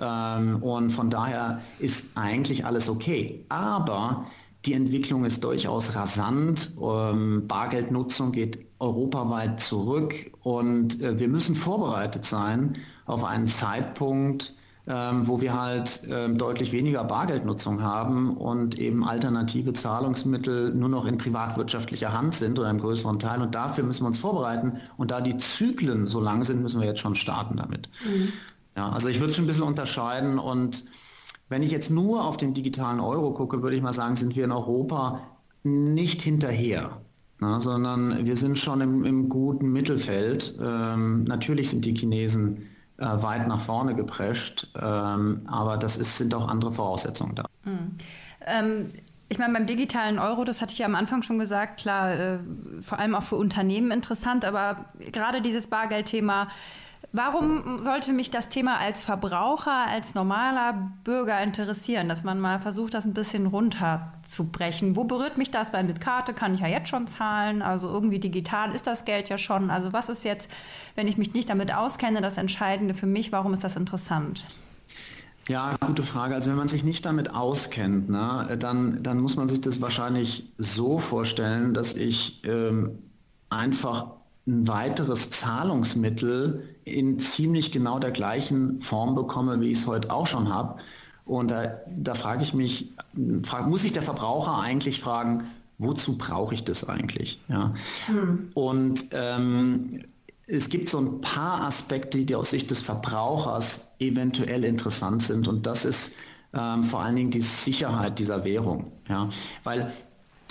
ähm, 0.00 0.62
und 0.62 0.90
von 0.90 1.08
daher 1.08 1.62
ist 1.78 2.10
eigentlich 2.14 2.66
alles 2.66 2.90
okay. 2.90 3.42
Aber 3.48 4.26
die 4.66 4.74
Entwicklung 4.74 5.24
ist 5.24 5.42
durchaus 5.42 5.94
rasant. 5.94 6.76
Ähm, 6.78 7.46
Bargeldnutzung 7.48 8.32
geht 8.32 8.58
europaweit 8.80 9.60
zurück 9.60 10.14
und 10.42 11.00
äh, 11.00 11.18
wir 11.18 11.28
müssen 11.28 11.54
vorbereitet 11.54 12.26
sein 12.26 12.76
auf 13.06 13.24
einen 13.24 13.46
Zeitpunkt, 13.46 14.54
ähm, 14.86 15.28
wo 15.28 15.40
wir 15.40 15.58
halt 15.58 16.00
ähm, 16.10 16.36
deutlich 16.38 16.72
weniger 16.72 17.04
Bargeldnutzung 17.04 17.82
haben 17.82 18.36
und 18.36 18.76
eben 18.78 19.04
alternative 19.04 19.72
Zahlungsmittel 19.72 20.74
nur 20.74 20.88
noch 20.88 21.06
in 21.06 21.18
privatwirtschaftlicher 21.18 22.12
Hand 22.12 22.34
sind 22.34 22.58
oder 22.58 22.68
einem 22.68 22.80
größeren 22.80 23.20
Teil. 23.20 23.40
Und 23.42 23.54
dafür 23.54 23.84
müssen 23.84 24.02
wir 24.02 24.08
uns 24.08 24.18
vorbereiten. 24.18 24.78
Und 24.96 25.12
da 25.12 25.20
die 25.20 25.38
Zyklen 25.38 26.08
so 26.08 26.20
lang 26.20 26.42
sind, 26.42 26.62
müssen 26.62 26.80
wir 26.80 26.88
jetzt 26.88 27.00
schon 27.00 27.14
starten 27.14 27.56
damit. 27.56 27.88
Mhm. 28.04 28.32
Ja, 28.76 28.90
also 28.90 29.08
ich 29.08 29.20
würde 29.20 29.32
schon 29.32 29.44
ein 29.44 29.46
bisschen 29.46 29.62
unterscheiden. 29.62 30.40
Und 30.40 30.84
wenn 31.48 31.62
ich 31.62 31.70
jetzt 31.70 31.90
nur 31.90 32.24
auf 32.24 32.36
den 32.36 32.52
digitalen 32.52 32.98
Euro 32.98 33.34
gucke, 33.34 33.62
würde 33.62 33.76
ich 33.76 33.82
mal 33.82 33.92
sagen, 33.92 34.16
sind 34.16 34.34
wir 34.34 34.44
in 34.44 34.52
Europa 34.52 35.20
nicht 35.62 36.22
hinterher. 36.22 37.00
Na, 37.38 37.60
sondern 37.60 38.24
wir 38.24 38.36
sind 38.36 38.58
schon 38.58 38.80
im, 38.80 39.04
im 39.04 39.28
guten 39.28 39.72
Mittelfeld. 39.72 40.58
Ähm, 40.60 41.24
natürlich 41.24 41.70
sind 41.70 41.84
die 41.84 41.94
Chinesen 41.94 42.68
äh, 42.98 43.04
weit 43.04 43.48
nach 43.48 43.60
vorne 43.60 43.94
geprescht. 43.94 44.68
Ähm, 44.80 45.42
aber 45.46 45.76
das 45.76 45.96
ist, 45.96 46.16
sind 46.16 46.34
auch 46.34 46.48
andere 46.48 46.72
Voraussetzungen 46.72 47.34
da. 47.34 47.44
Mhm. 47.64 47.96
Ähm 48.46 48.88
ich 49.32 49.38
meine, 49.38 49.54
beim 49.54 49.66
digitalen 49.66 50.18
Euro, 50.18 50.44
das 50.44 50.60
hatte 50.60 50.72
ich 50.72 50.78
ja 50.78 50.84
am 50.84 50.94
Anfang 50.94 51.22
schon 51.22 51.38
gesagt, 51.38 51.80
klar, 51.80 52.12
äh, 52.12 52.38
vor 52.82 52.98
allem 52.98 53.14
auch 53.14 53.22
für 53.22 53.36
Unternehmen 53.36 53.90
interessant, 53.90 54.44
aber 54.44 54.84
gerade 55.10 55.40
dieses 55.40 55.68
Bargeldthema 55.68 56.48
Warum 57.14 57.78
sollte 57.78 58.14
mich 58.14 58.30
das 58.30 58.48
Thema 58.48 58.78
als 58.78 59.04
Verbraucher, 59.04 59.86
als 59.86 60.14
normaler 60.14 60.92
Bürger 61.04 61.42
interessieren, 61.42 62.08
dass 62.08 62.24
man 62.24 62.40
mal 62.40 62.58
versucht, 62.58 62.94
das 62.94 63.04
ein 63.04 63.12
bisschen 63.12 63.46
runterzubrechen? 63.46 64.96
Wo 64.96 65.04
berührt 65.04 65.36
mich 65.36 65.50
das? 65.50 65.74
Weil 65.74 65.84
mit 65.84 66.00
Karte 66.00 66.32
kann 66.32 66.54
ich 66.54 66.60
ja 66.60 66.68
jetzt 66.68 66.88
schon 66.88 67.06
zahlen, 67.06 67.60
also 67.60 67.86
irgendwie 67.88 68.18
digital 68.18 68.74
ist 68.74 68.86
das 68.86 69.04
Geld 69.04 69.28
ja 69.28 69.36
schon. 69.36 69.68
Also 69.68 69.92
was 69.92 70.08
ist 70.08 70.24
jetzt, 70.24 70.50
wenn 70.94 71.06
ich 71.06 71.18
mich 71.18 71.34
nicht 71.34 71.50
damit 71.50 71.74
auskenne, 71.74 72.22
das 72.22 72.38
Entscheidende 72.38 72.94
für 72.94 73.06
mich? 73.06 73.30
Warum 73.30 73.52
ist 73.52 73.62
das 73.62 73.76
interessant? 73.76 74.46
Ja, 75.48 75.76
gute 75.86 76.04
Frage. 76.04 76.34
Also 76.34 76.48
wenn 76.48 76.56
man 76.56 76.68
sich 76.68 76.82
nicht 76.82 77.04
damit 77.04 77.34
auskennt, 77.34 78.08
ne, 78.08 78.56
dann, 78.58 79.02
dann 79.02 79.20
muss 79.20 79.36
man 79.36 79.50
sich 79.50 79.60
das 79.60 79.82
wahrscheinlich 79.82 80.50
so 80.56 80.98
vorstellen, 80.98 81.74
dass 81.74 81.92
ich 81.92 82.42
ähm, 82.44 83.00
einfach 83.50 84.21
ein 84.46 84.66
weiteres 84.66 85.30
Zahlungsmittel 85.30 86.68
in 86.84 87.20
ziemlich 87.20 87.70
genau 87.70 87.98
der 87.98 88.10
gleichen 88.10 88.80
Form 88.80 89.14
bekomme, 89.14 89.60
wie 89.60 89.70
ich 89.70 89.78
es 89.78 89.86
heute 89.86 90.12
auch 90.12 90.26
schon 90.26 90.52
habe. 90.52 90.80
Und 91.24 91.50
da, 91.50 91.80
da 91.96 92.14
frage 92.14 92.42
ich 92.42 92.52
mich, 92.52 92.92
frag, 93.44 93.68
muss 93.68 93.82
sich 93.82 93.92
der 93.92 94.02
Verbraucher 94.02 94.58
eigentlich 94.58 95.00
fragen, 95.00 95.44
wozu 95.78 96.18
brauche 96.18 96.54
ich 96.54 96.64
das 96.64 96.88
eigentlich? 96.88 97.40
Ja. 97.48 97.72
Hm. 98.06 98.50
Und 98.54 99.04
ähm, 99.12 100.00
es 100.48 100.68
gibt 100.68 100.88
so 100.88 100.98
ein 100.98 101.20
paar 101.20 101.62
Aspekte, 101.62 102.24
die 102.24 102.34
aus 102.34 102.50
Sicht 102.50 102.70
des 102.70 102.80
Verbrauchers 102.80 103.94
eventuell 104.00 104.64
interessant 104.64 105.22
sind. 105.22 105.46
Und 105.46 105.66
das 105.66 105.84
ist 105.84 106.14
ähm, 106.52 106.84
vor 106.84 107.00
allen 107.00 107.16
Dingen 107.16 107.30
die 107.30 107.40
Sicherheit 107.40 108.18
dieser 108.18 108.44
Währung. 108.44 108.90
Ja. 109.08 109.28
Weil 109.64 109.92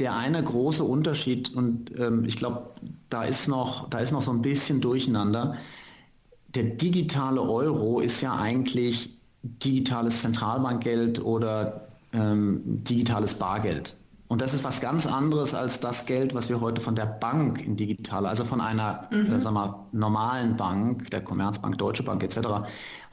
der 0.01 0.15
eine 0.15 0.43
große 0.43 0.83
Unterschied, 0.83 1.53
und 1.55 1.97
ähm, 1.99 2.25
ich 2.25 2.35
glaube, 2.35 2.71
da 3.09 3.23
ist 3.23 3.47
noch, 3.47 3.87
da 3.89 3.99
ist 3.99 4.11
noch 4.11 4.23
so 4.23 4.31
ein 4.31 4.41
bisschen 4.41 4.81
Durcheinander. 4.81 5.57
Der 6.55 6.63
digitale 6.63 7.39
Euro 7.41 7.99
ist 8.01 8.19
ja 8.21 8.35
eigentlich 8.35 9.11
digitales 9.43 10.21
Zentralbankgeld 10.21 11.23
oder 11.23 11.87
ähm, 12.13 12.61
digitales 12.83 13.35
Bargeld. 13.35 13.95
Und 14.31 14.39
das 14.39 14.53
ist 14.53 14.63
was 14.63 14.79
ganz 14.79 15.07
anderes 15.07 15.53
als 15.53 15.81
das 15.81 16.05
Geld, 16.05 16.33
was 16.33 16.47
wir 16.47 16.61
heute 16.61 16.79
von 16.79 16.95
der 16.95 17.05
Bank 17.05 17.61
in 17.61 17.75
digital, 17.75 18.25
also 18.25 18.45
von 18.45 18.61
einer 18.61 19.09
mhm. 19.11 19.33
äh, 19.33 19.41
sagen 19.41 19.55
wir, 19.55 19.87
normalen 19.91 20.55
Bank, 20.55 21.11
der 21.11 21.21
Commerzbank, 21.21 21.77
Deutsche 21.77 22.01
Bank 22.01 22.23
etc., 22.23 22.39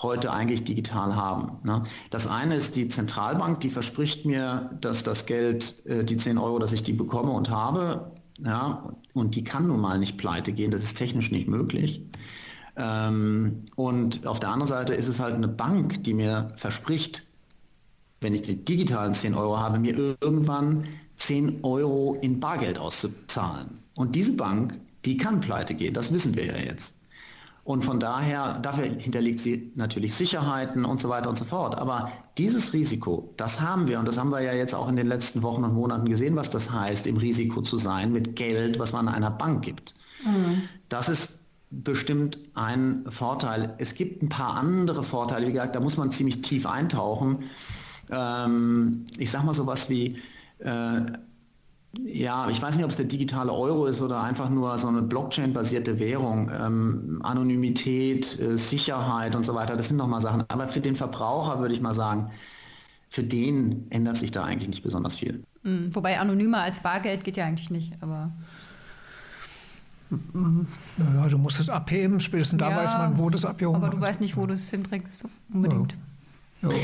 heute 0.00 0.32
eigentlich 0.32 0.62
digital 0.62 1.16
haben. 1.16 1.58
Ne? 1.64 1.82
Das 2.10 2.28
eine 2.28 2.54
ist 2.54 2.76
die 2.76 2.88
Zentralbank, 2.88 3.58
die 3.58 3.70
verspricht 3.70 4.26
mir, 4.26 4.70
dass 4.80 5.02
das 5.02 5.26
Geld, 5.26 5.84
äh, 5.86 6.04
die 6.04 6.18
10 6.18 6.38
Euro, 6.38 6.60
dass 6.60 6.70
ich 6.70 6.84
die 6.84 6.92
bekomme 6.92 7.32
und 7.32 7.50
habe, 7.50 8.12
ja, 8.38 8.88
und 9.12 9.34
die 9.34 9.42
kann 9.42 9.66
nun 9.66 9.80
mal 9.80 9.98
nicht 9.98 10.18
pleite 10.18 10.52
gehen, 10.52 10.70
das 10.70 10.84
ist 10.84 10.98
technisch 10.98 11.32
nicht 11.32 11.48
möglich. 11.48 12.00
Ähm, 12.76 13.64
und 13.74 14.24
auf 14.24 14.38
der 14.38 14.50
anderen 14.50 14.68
Seite 14.68 14.94
ist 14.94 15.08
es 15.08 15.18
halt 15.18 15.34
eine 15.34 15.48
Bank, 15.48 16.04
die 16.04 16.14
mir 16.14 16.52
verspricht, 16.54 17.24
wenn 18.20 18.34
ich 18.34 18.42
die 18.42 18.64
digitalen 18.64 19.14
10 19.14 19.34
Euro 19.34 19.58
habe, 19.58 19.80
mir 19.80 19.96
irgendwann 20.20 20.84
10 21.18 21.62
Euro 21.62 22.16
in 22.20 22.40
Bargeld 22.40 22.78
auszuzahlen. 22.78 23.78
Und 23.94 24.14
diese 24.14 24.32
Bank, 24.32 24.78
die 25.04 25.16
kann 25.16 25.40
pleite 25.40 25.74
gehen, 25.74 25.94
das 25.94 26.12
wissen 26.12 26.36
wir 26.36 26.46
ja 26.46 26.56
jetzt. 26.56 26.94
Und 27.64 27.84
von 27.84 28.00
daher, 28.00 28.58
dafür 28.60 28.84
hinterlegt 28.84 29.40
sie 29.40 29.72
natürlich 29.74 30.14
Sicherheiten 30.14 30.86
und 30.86 31.02
so 31.02 31.10
weiter 31.10 31.28
und 31.28 31.36
so 31.36 31.44
fort. 31.44 31.76
Aber 31.76 32.10
dieses 32.38 32.72
Risiko, 32.72 33.30
das 33.36 33.60
haben 33.60 33.86
wir 33.88 33.98
und 33.98 34.08
das 34.08 34.16
haben 34.16 34.30
wir 34.30 34.40
ja 34.40 34.54
jetzt 34.54 34.74
auch 34.74 34.88
in 34.88 34.96
den 34.96 35.06
letzten 35.06 35.42
Wochen 35.42 35.64
und 35.64 35.74
Monaten 35.74 36.08
gesehen, 36.08 36.34
was 36.34 36.48
das 36.48 36.70
heißt, 36.70 37.06
im 37.06 37.18
Risiko 37.18 37.60
zu 37.60 37.76
sein 37.76 38.10
mit 38.10 38.36
Geld, 38.36 38.78
was 38.78 38.94
man 38.94 39.06
einer 39.06 39.30
Bank 39.30 39.66
gibt. 39.66 39.94
Mhm. 40.24 40.62
Das 40.88 41.10
ist 41.10 41.40
bestimmt 41.70 42.38
ein 42.54 43.04
Vorteil. 43.10 43.74
Es 43.76 43.94
gibt 43.94 44.22
ein 44.22 44.30
paar 44.30 44.54
andere 44.54 45.04
Vorteile, 45.04 45.46
wie 45.46 45.52
gesagt, 45.52 45.74
da 45.74 45.80
muss 45.80 45.98
man 45.98 46.10
ziemlich 46.10 46.40
tief 46.40 46.64
eintauchen. 46.64 47.44
Ähm, 48.10 49.06
ich 49.18 49.30
sage 49.30 49.44
mal 49.44 49.52
sowas 49.52 49.90
wie, 49.90 50.16
äh, 50.60 51.00
ja, 52.04 52.48
ich 52.50 52.60
weiß 52.60 52.76
nicht, 52.76 52.84
ob 52.84 52.90
es 52.90 52.96
der 52.96 53.06
digitale 53.06 53.52
Euro 53.52 53.86
ist 53.86 54.02
oder 54.02 54.22
einfach 54.22 54.50
nur 54.50 54.76
so 54.76 54.88
eine 54.88 55.02
Blockchain-basierte 55.02 55.98
Währung. 55.98 56.50
Ähm, 56.50 57.20
Anonymität, 57.22 58.38
äh, 58.40 58.56
Sicherheit 58.58 59.34
und 59.34 59.44
so 59.44 59.54
weiter, 59.54 59.76
das 59.76 59.88
sind 59.88 59.96
nochmal 59.96 60.20
Sachen. 60.20 60.44
Aber 60.48 60.68
für 60.68 60.80
den 60.80 60.96
Verbraucher 60.96 61.60
würde 61.60 61.74
ich 61.74 61.80
mal 61.80 61.94
sagen, 61.94 62.30
für 63.08 63.22
den 63.22 63.90
ändert 63.90 64.18
sich 64.18 64.30
da 64.30 64.44
eigentlich 64.44 64.68
nicht 64.68 64.82
besonders 64.82 65.14
viel. 65.14 65.42
Mhm, 65.62 65.94
wobei 65.94 66.18
anonymer 66.20 66.60
als 66.62 66.80
Bargeld 66.80 67.24
geht 67.24 67.36
ja 67.36 67.46
eigentlich 67.46 67.70
nicht, 67.70 67.94
aber. 68.02 68.32
Ja, 70.10 71.28
du 71.28 71.36
musst 71.36 71.60
es 71.60 71.68
abheben, 71.68 72.20
spätestens 72.20 72.60
ja, 72.60 72.70
da 72.70 72.76
weiß 72.76 72.92
man, 72.94 73.18
wo 73.18 73.28
das 73.28 73.44
abgehoben 73.44 73.82
Aber 73.82 73.94
du 73.94 74.00
weißt 74.00 74.20
nicht, 74.20 74.36
wo 74.36 74.46
du 74.46 74.54
es 74.54 74.70
hinbringst, 74.70 75.22
unbedingt. 75.52 75.94
Ja. 76.62 76.70
Ja. 76.70 76.76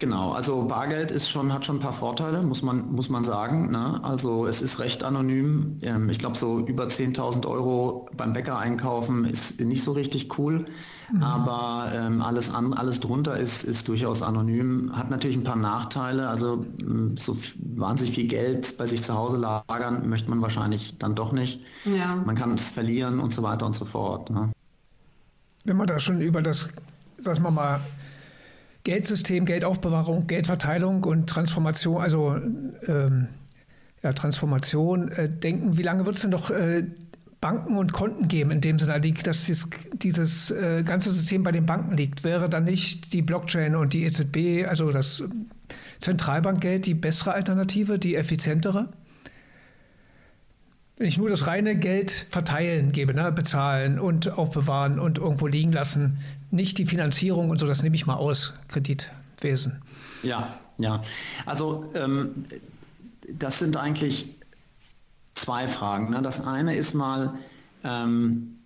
Genau, 0.00 0.32
also 0.32 0.62
Bargeld 0.62 1.10
ist 1.10 1.28
schon, 1.28 1.52
hat 1.52 1.66
schon 1.66 1.76
ein 1.76 1.80
paar 1.80 1.92
Vorteile, 1.92 2.42
muss 2.42 2.62
man, 2.62 2.90
muss 2.90 3.10
man 3.10 3.22
sagen. 3.22 3.70
Ne? 3.70 4.00
Also 4.02 4.46
es 4.46 4.62
ist 4.62 4.78
recht 4.78 5.04
anonym. 5.04 5.76
Ähm, 5.82 6.08
ich 6.08 6.18
glaube, 6.18 6.38
so 6.38 6.60
über 6.60 6.86
10.000 6.86 7.46
Euro 7.46 8.08
beim 8.16 8.32
Bäcker 8.32 8.58
einkaufen 8.58 9.26
ist 9.26 9.60
nicht 9.60 9.84
so 9.84 9.92
richtig 9.92 10.38
cool. 10.38 10.64
Mhm. 11.12 11.22
Aber 11.22 11.92
ähm, 11.94 12.22
alles, 12.22 12.48
an, 12.48 12.72
alles 12.72 13.00
drunter 13.00 13.36
ist, 13.36 13.62
ist 13.62 13.88
durchaus 13.88 14.22
anonym. 14.22 14.90
Hat 14.96 15.10
natürlich 15.10 15.36
ein 15.36 15.44
paar 15.44 15.56
Nachteile. 15.56 16.28
Also 16.28 16.64
so 17.18 17.36
wahnsinnig 17.58 18.14
viel 18.14 18.26
Geld 18.26 18.78
bei 18.78 18.86
sich 18.86 19.02
zu 19.02 19.14
Hause 19.14 19.36
lagern 19.36 20.08
möchte 20.08 20.30
man 20.30 20.40
wahrscheinlich 20.40 20.96
dann 20.96 21.14
doch 21.14 21.32
nicht. 21.32 21.60
Ja. 21.84 22.16
Man 22.16 22.36
kann 22.36 22.54
es 22.54 22.70
verlieren 22.70 23.20
und 23.20 23.34
so 23.34 23.42
weiter 23.42 23.66
und 23.66 23.76
so 23.76 23.84
fort. 23.84 24.30
Ne? 24.30 24.50
Wenn 25.64 25.76
man 25.76 25.86
da 25.86 25.98
schon 25.98 26.22
über 26.22 26.40
das, 26.40 26.70
sagen 27.18 27.42
wir 27.42 27.50
mal, 27.50 27.80
Geldsystem, 28.84 29.44
Geldaufbewahrung, 29.44 30.26
Geldverteilung 30.26 31.04
und 31.04 31.28
Transformation, 31.28 32.00
also 32.00 32.36
ähm, 32.86 33.28
ja, 34.02 34.12
Transformation 34.12 35.08
äh, 35.08 35.28
denken, 35.28 35.76
wie 35.76 35.82
lange 35.82 36.06
wird 36.06 36.16
es 36.16 36.22
denn 36.22 36.30
noch 36.30 36.50
äh, 36.50 36.84
Banken 37.40 37.78
und 37.78 37.92
Konten 37.92 38.28
geben, 38.28 38.50
in 38.50 38.60
dem 38.60 38.78
Sinne, 38.78 39.00
dass 39.00 39.46
dieses, 39.46 39.68
dieses 39.94 40.50
äh, 40.50 40.82
ganze 40.84 41.10
System 41.10 41.42
bei 41.42 41.52
den 41.52 41.64
Banken 41.64 41.96
liegt? 41.96 42.22
Wäre 42.22 42.50
dann 42.50 42.64
nicht 42.64 43.12
die 43.14 43.22
Blockchain 43.22 43.76
und 43.76 43.94
die 43.94 44.04
EZB, 44.04 44.66
also 44.68 44.92
das 44.92 45.22
Zentralbankgeld, 46.00 46.84
die 46.84 46.94
bessere 46.94 47.32
Alternative, 47.32 47.98
die 47.98 48.14
effizientere? 48.14 48.90
Wenn 51.00 51.08
ich 51.08 51.16
nur 51.16 51.30
das 51.30 51.46
reine 51.46 51.76
Geld 51.76 52.26
verteilen 52.28 52.92
gebe, 52.92 53.14
ne, 53.14 53.32
bezahlen 53.32 53.98
und 53.98 54.36
aufbewahren 54.36 54.98
und 54.98 55.16
irgendwo 55.16 55.46
liegen 55.46 55.72
lassen, 55.72 56.18
nicht 56.50 56.76
die 56.76 56.84
Finanzierung 56.84 57.48
und 57.48 57.56
so, 57.56 57.66
das 57.66 57.82
nehme 57.82 57.96
ich 57.96 58.04
mal 58.04 58.16
aus, 58.16 58.52
Kreditwesen. 58.68 59.80
Ja, 60.22 60.58
ja. 60.76 61.00
Also 61.46 61.90
ähm, 61.94 62.44
das 63.30 63.60
sind 63.60 63.78
eigentlich 63.78 64.28
zwei 65.32 65.68
Fragen. 65.68 66.10
Ne? 66.10 66.20
Das 66.20 66.44
eine 66.46 66.76
ist 66.76 66.92
mal 66.92 67.32
ähm, 67.82 68.58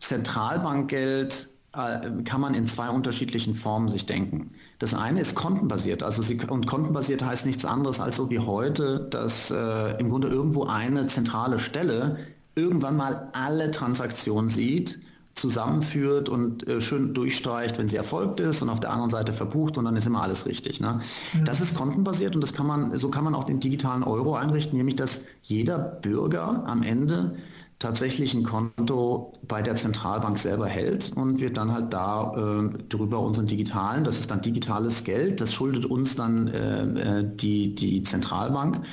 Zentralbankgeld 0.00 1.50
kann 1.72 2.40
man 2.40 2.54
in 2.54 2.66
zwei 2.66 2.88
unterschiedlichen 2.88 3.54
Formen 3.54 3.88
sich 3.88 4.06
denken. 4.06 4.50
Das 4.80 4.92
eine 4.92 5.20
ist 5.20 5.36
kontenbasiert. 5.36 6.02
Also 6.02 6.20
sie, 6.22 6.40
und 6.48 6.66
kontenbasiert 6.66 7.24
heißt 7.24 7.46
nichts 7.46 7.64
anderes 7.64 8.00
als 8.00 8.16
so 8.16 8.28
wie 8.28 8.40
heute, 8.40 9.06
dass 9.10 9.50
äh, 9.50 9.98
im 10.00 10.10
Grunde 10.10 10.28
irgendwo 10.28 10.64
eine 10.64 11.06
zentrale 11.06 11.60
Stelle 11.60 12.18
irgendwann 12.56 12.96
mal 12.96 13.28
alle 13.32 13.70
Transaktionen 13.70 14.48
sieht 14.48 14.98
zusammenführt 15.34 16.28
und 16.28 16.66
äh, 16.66 16.80
schön 16.80 17.14
durchstreicht, 17.14 17.78
wenn 17.78 17.88
sie 17.88 17.96
erfolgt 17.96 18.40
ist 18.40 18.62
und 18.62 18.68
auf 18.68 18.80
der 18.80 18.90
anderen 18.90 19.10
Seite 19.10 19.32
verbucht 19.32 19.78
und 19.78 19.84
dann 19.84 19.96
ist 19.96 20.06
immer 20.06 20.22
alles 20.22 20.44
richtig. 20.44 20.80
Ne? 20.80 21.00
Mhm. 21.32 21.44
Das 21.44 21.60
ist 21.60 21.76
kontenbasiert 21.76 22.34
und 22.34 22.40
das 22.40 22.52
kann 22.52 22.66
man, 22.66 22.98
so 22.98 23.08
kann 23.08 23.24
man 23.24 23.34
auch 23.34 23.44
den 23.44 23.60
digitalen 23.60 24.02
Euro 24.02 24.34
einrichten, 24.34 24.76
nämlich 24.76 24.96
dass 24.96 25.26
jeder 25.42 25.78
Bürger 25.78 26.64
am 26.66 26.82
Ende 26.82 27.36
tatsächlich 27.80 28.34
ein 28.34 28.44
Konto 28.44 29.32
bei 29.48 29.62
der 29.62 29.74
Zentralbank 29.74 30.38
selber 30.38 30.66
hält 30.66 31.12
und 31.16 31.40
wir 31.40 31.52
dann 31.52 31.72
halt 31.72 31.92
da 31.92 32.34
äh, 32.36 32.78
drüber 32.88 33.18
unseren 33.18 33.46
digitalen, 33.46 34.04
das 34.04 34.20
ist 34.20 34.30
dann 34.30 34.42
digitales 34.42 35.02
Geld, 35.02 35.40
das 35.40 35.52
schuldet 35.52 35.86
uns 35.86 36.14
dann 36.14 36.48
äh, 36.48 36.82
äh 37.20 37.24
die, 37.24 37.74
die 37.74 38.02
Zentralbank 38.02 38.84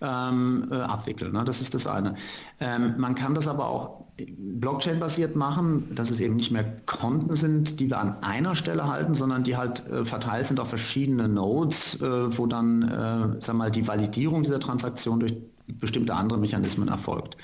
ähm, 0.00 0.68
äh, 0.70 0.76
abwickeln. 0.76 1.32
Ne? 1.32 1.44
Das 1.44 1.60
ist 1.60 1.74
das 1.74 1.86
eine. 1.86 2.14
Ähm, 2.60 2.94
man 2.98 3.16
kann 3.16 3.34
das 3.34 3.48
aber 3.48 3.68
auch 3.68 4.04
Blockchain-basiert 4.16 5.34
machen, 5.34 5.92
dass 5.94 6.10
es 6.10 6.20
eben 6.20 6.36
nicht 6.36 6.52
mehr 6.52 6.76
Konten 6.86 7.34
sind, 7.34 7.80
die 7.80 7.90
wir 7.90 7.98
an 7.98 8.22
einer 8.22 8.54
Stelle 8.54 8.86
halten, 8.86 9.14
sondern 9.14 9.42
die 9.42 9.56
halt 9.56 9.88
äh, 9.88 10.04
verteilt 10.04 10.46
sind 10.46 10.60
auf 10.60 10.68
verschiedene 10.68 11.28
Nodes, 11.28 12.00
äh, 12.00 12.38
wo 12.38 12.46
dann 12.46 12.82
äh, 12.82 13.40
sag 13.40 13.56
mal, 13.56 13.72
die 13.72 13.88
Validierung 13.88 14.44
dieser 14.44 14.60
Transaktion 14.60 15.18
durch 15.18 15.36
bestimmte 15.80 16.14
andere 16.14 16.38
Mechanismen 16.38 16.88
erfolgt. 16.88 17.36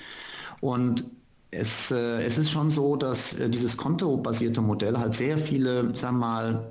Und 0.60 1.04
es, 1.50 1.90
äh, 1.90 2.22
es 2.22 2.38
ist 2.38 2.50
schon 2.50 2.70
so, 2.70 2.96
dass 2.96 3.34
äh, 3.34 3.48
dieses 3.48 3.76
kontobasierte 3.76 4.60
Modell 4.60 4.96
halt 4.98 5.14
sehr 5.14 5.38
viele, 5.38 5.96
sagen 5.96 6.18
wir 6.18 6.26
mal, 6.26 6.70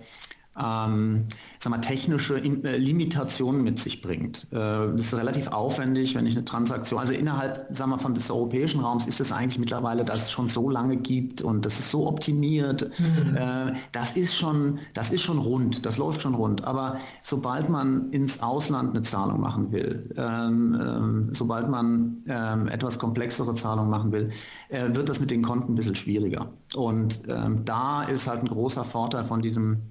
ähm, 0.57 1.25
sag 1.59 1.71
mal, 1.71 1.79
technische 1.79 2.37
äh, 2.37 2.77
Limitationen 2.77 3.63
mit 3.63 3.79
sich 3.79 4.01
bringt. 4.01 4.47
Äh, 4.51 4.55
das 4.55 5.01
ist 5.01 5.13
relativ 5.13 5.47
aufwendig, 5.47 6.15
wenn 6.15 6.25
ich 6.25 6.35
eine 6.35 6.45
Transaktion, 6.45 6.99
also 6.99 7.13
innerhalb 7.13 7.67
sagen 7.75 7.91
wir, 7.91 7.99
von 7.99 8.13
des 8.13 8.29
europäischen 8.29 8.81
Raums 8.81 9.05
ist 9.05 9.19
es 9.19 9.31
eigentlich 9.31 9.59
mittlerweile, 9.59 10.03
dass 10.03 10.23
es 10.23 10.31
schon 10.31 10.49
so 10.49 10.69
lange 10.69 10.97
gibt 10.97 11.41
und 11.41 11.65
das 11.65 11.79
ist 11.79 11.91
so 11.91 12.07
optimiert. 12.07 12.89
Mhm. 12.99 13.35
Äh, 13.35 13.73
das 13.91 14.17
ist 14.17 14.35
schon, 14.35 14.79
das 14.93 15.11
ist 15.11 15.21
schon 15.21 15.37
rund, 15.37 15.85
das 15.85 15.97
läuft 15.97 16.21
schon 16.21 16.33
rund. 16.33 16.63
Aber 16.63 16.97
sobald 17.23 17.69
man 17.69 18.11
ins 18.11 18.41
Ausland 18.41 18.91
eine 18.91 19.01
Zahlung 19.01 19.39
machen 19.39 19.71
will, 19.71 20.09
ähm, 20.17 20.77
ähm, 20.81 21.29
sobald 21.31 21.69
man 21.69 22.23
ähm, 22.27 22.67
etwas 22.67 22.99
komplexere 22.99 23.53
Zahlungen 23.55 23.89
machen 23.89 24.11
will, 24.11 24.31
äh, 24.69 24.93
wird 24.93 25.09
das 25.09 25.19
mit 25.19 25.29
den 25.31 25.43
Konten 25.43 25.73
ein 25.73 25.75
bisschen 25.75 25.95
schwieriger. 25.95 26.51
Und 26.75 27.23
ähm, 27.27 27.63
da 27.65 28.03
ist 28.03 28.27
halt 28.27 28.41
ein 28.41 28.47
großer 28.47 28.83
Vorteil 28.83 29.25
von 29.25 29.41
diesem 29.41 29.81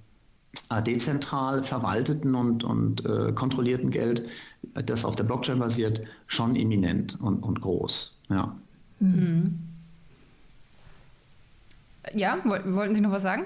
dezentral 0.84 1.62
verwalteten 1.62 2.34
und, 2.34 2.64
und 2.64 3.04
äh, 3.04 3.32
kontrollierten 3.32 3.90
Geld, 3.90 4.28
das 4.74 5.04
auf 5.04 5.16
der 5.16 5.24
Blockchain 5.24 5.58
basiert, 5.58 6.02
schon 6.26 6.56
eminent 6.56 7.18
und, 7.20 7.42
und 7.42 7.60
groß. 7.60 8.16
Ja. 8.30 8.54
Mhm. 9.00 9.58
Ja, 12.14 12.38
wollten 12.44 12.94
Sie 12.94 13.00
noch 13.00 13.10
was 13.10 13.22
sagen? 13.22 13.44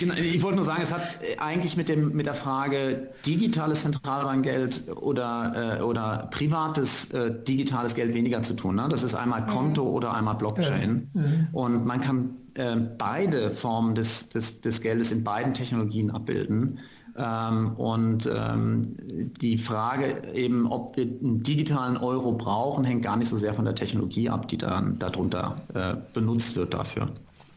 Genau, 0.00 0.14
ich 0.14 0.42
wollte 0.42 0.56
nur 0.56 0.64
sagen, 0.64 0.82
es 0.82 0.92
hat 0.92 1.18
eigentlich 1.38 1.76
mit, 1.76 1.88
dem, 1.88 2.14
mit 2.14 2.26
der 2.26 2.34
Frage 2.34 3.10
digitales 3.24 3.82
Zentralbankgeld 3.82 4.82
oder, 4.96 5.78
äh, 5.78 5.82
oder 5.82 6.28
privates 6.30 7.12
äh, 7.12 7.32
digitales 7.44 7.94
Geld 7.94 8.12
weniger 8.12 8.42
zu 8.42 8.54
tun. 8.54 8.76
Ne? 8.76 8.88
Das 8.90 9.02
ist 9.02 9.14
einmal. 9.14 9.46
Konto 9.46 9.84
mhm. 9.84 9.90
oder 9.90 10.14
einmal 10.14 10.34
Blockchain. 10.34 11.08
Mhm. 11.12 11.48
Und 11.52 11.86
man 11.86 12.00
kann 12.00 12.36
beide 12.54 13.50
Formen 13.50 13.94
des, 13.94 14.28
des, 14.28 14.60
des 14.60 14.80
Geldes 14.80 15.10
in 15.10 15.24
beiden 15.24 15.54
Technologien 15.54 16.10
abbilden. 16.10 16.78
Ähm, 17.16 17.74
und 17.76 18.28
ähm, 18.32 18.96
die 19.40 19.56
Frage 19.56 20.22
eben, 20.34 20.66
ob 20.70 20.96
wir 20.96 21.04
einen 21.04 21.42
digitalen 21.42 21.96
Euro 21.96 22.32
brauchen, 22.32 22.84
hängt 22.84 23.04
gar 23.04 23.16
nicht 23.16 23.28
so 23.28 23.36
sehr 23.36 23.54
von 23.54 23.64
der 23.64 23.74
Technologie 23.74 24.28
ab, 24.28 24.48
die 24.48 24.58
dann 24.58 24.98
darunter 24.98 25.60
äh, 25.74 25.94
benutzt 26.12 26.56
wird 26.56 26.74
dafür. 26.74 27.06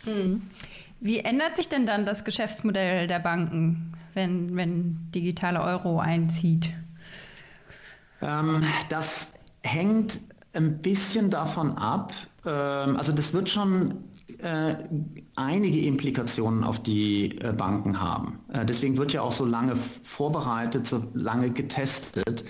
Hm. 0.03 0.41
Wie 0.99 1.19
ändert 1.19 1.55
sich 1.55 1.69
denn 1.69 1.85
dann 1.85 2.05
das 2.05 2.23
Geschäftsmodell 2.23 3.07
der 3.07 3.19
Banken, 3.19 3.93
wenn, 4.13 4.55
wenn 4.55 4.99
digitaler 5.13 5.63
Euro 5.63 5.99
einzieht? 5.99 6.71
Ähm, 8.21 8.63
das 8.89 9.33
hängt 9.63 10.19
ein 10.53 10.79
bisschen 10.81 11.31
davon 11.31 11.77
ab. 11.77 12.13
Ähm, 12.45 12.95
also 12.95 13.11
das 13.11 13.33
wird 13.33 13.49
schon 13.49 13.95
äh, 14.39 14.75
einige 15.35 15.79
Implikationen 15.79 16.63
auf 16.63 16.79
die 16.79 17.39
äh, 17.39 17.53
Banken 17.53 18.01
haben. 18.01 18.39
Äh, 18.51 18.65
deswegen 18.65 18.97
wird 18.97 19.13
ja 19.13 19.21
auch 19.21 19.31
so 19.31 19.45
lange 19.45 19.75
vorbereitet, 19.75 20.85
so 20.85 21.01
lange 21.13 21.49
getestet. 21.49 22.43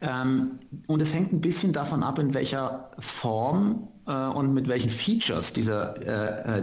Ähm, 0.00 0.58
und 0.88 1.00
es 1.00 1.14
hängt 1.14 1.32
ein 1.32 1.40
bisschen 1.40 1.72
davon 1.72 2.02
ab, 2.02 2.18
in 2.18 2.34
welcher 2.34 2.90
Form 2.98 3.88
äh, 4.06 4.12
und 4.12 4.52
mit 4.52 4.66
welchen 4.68 4.90
Features 4.90 5.52
dieser 5.52 5.96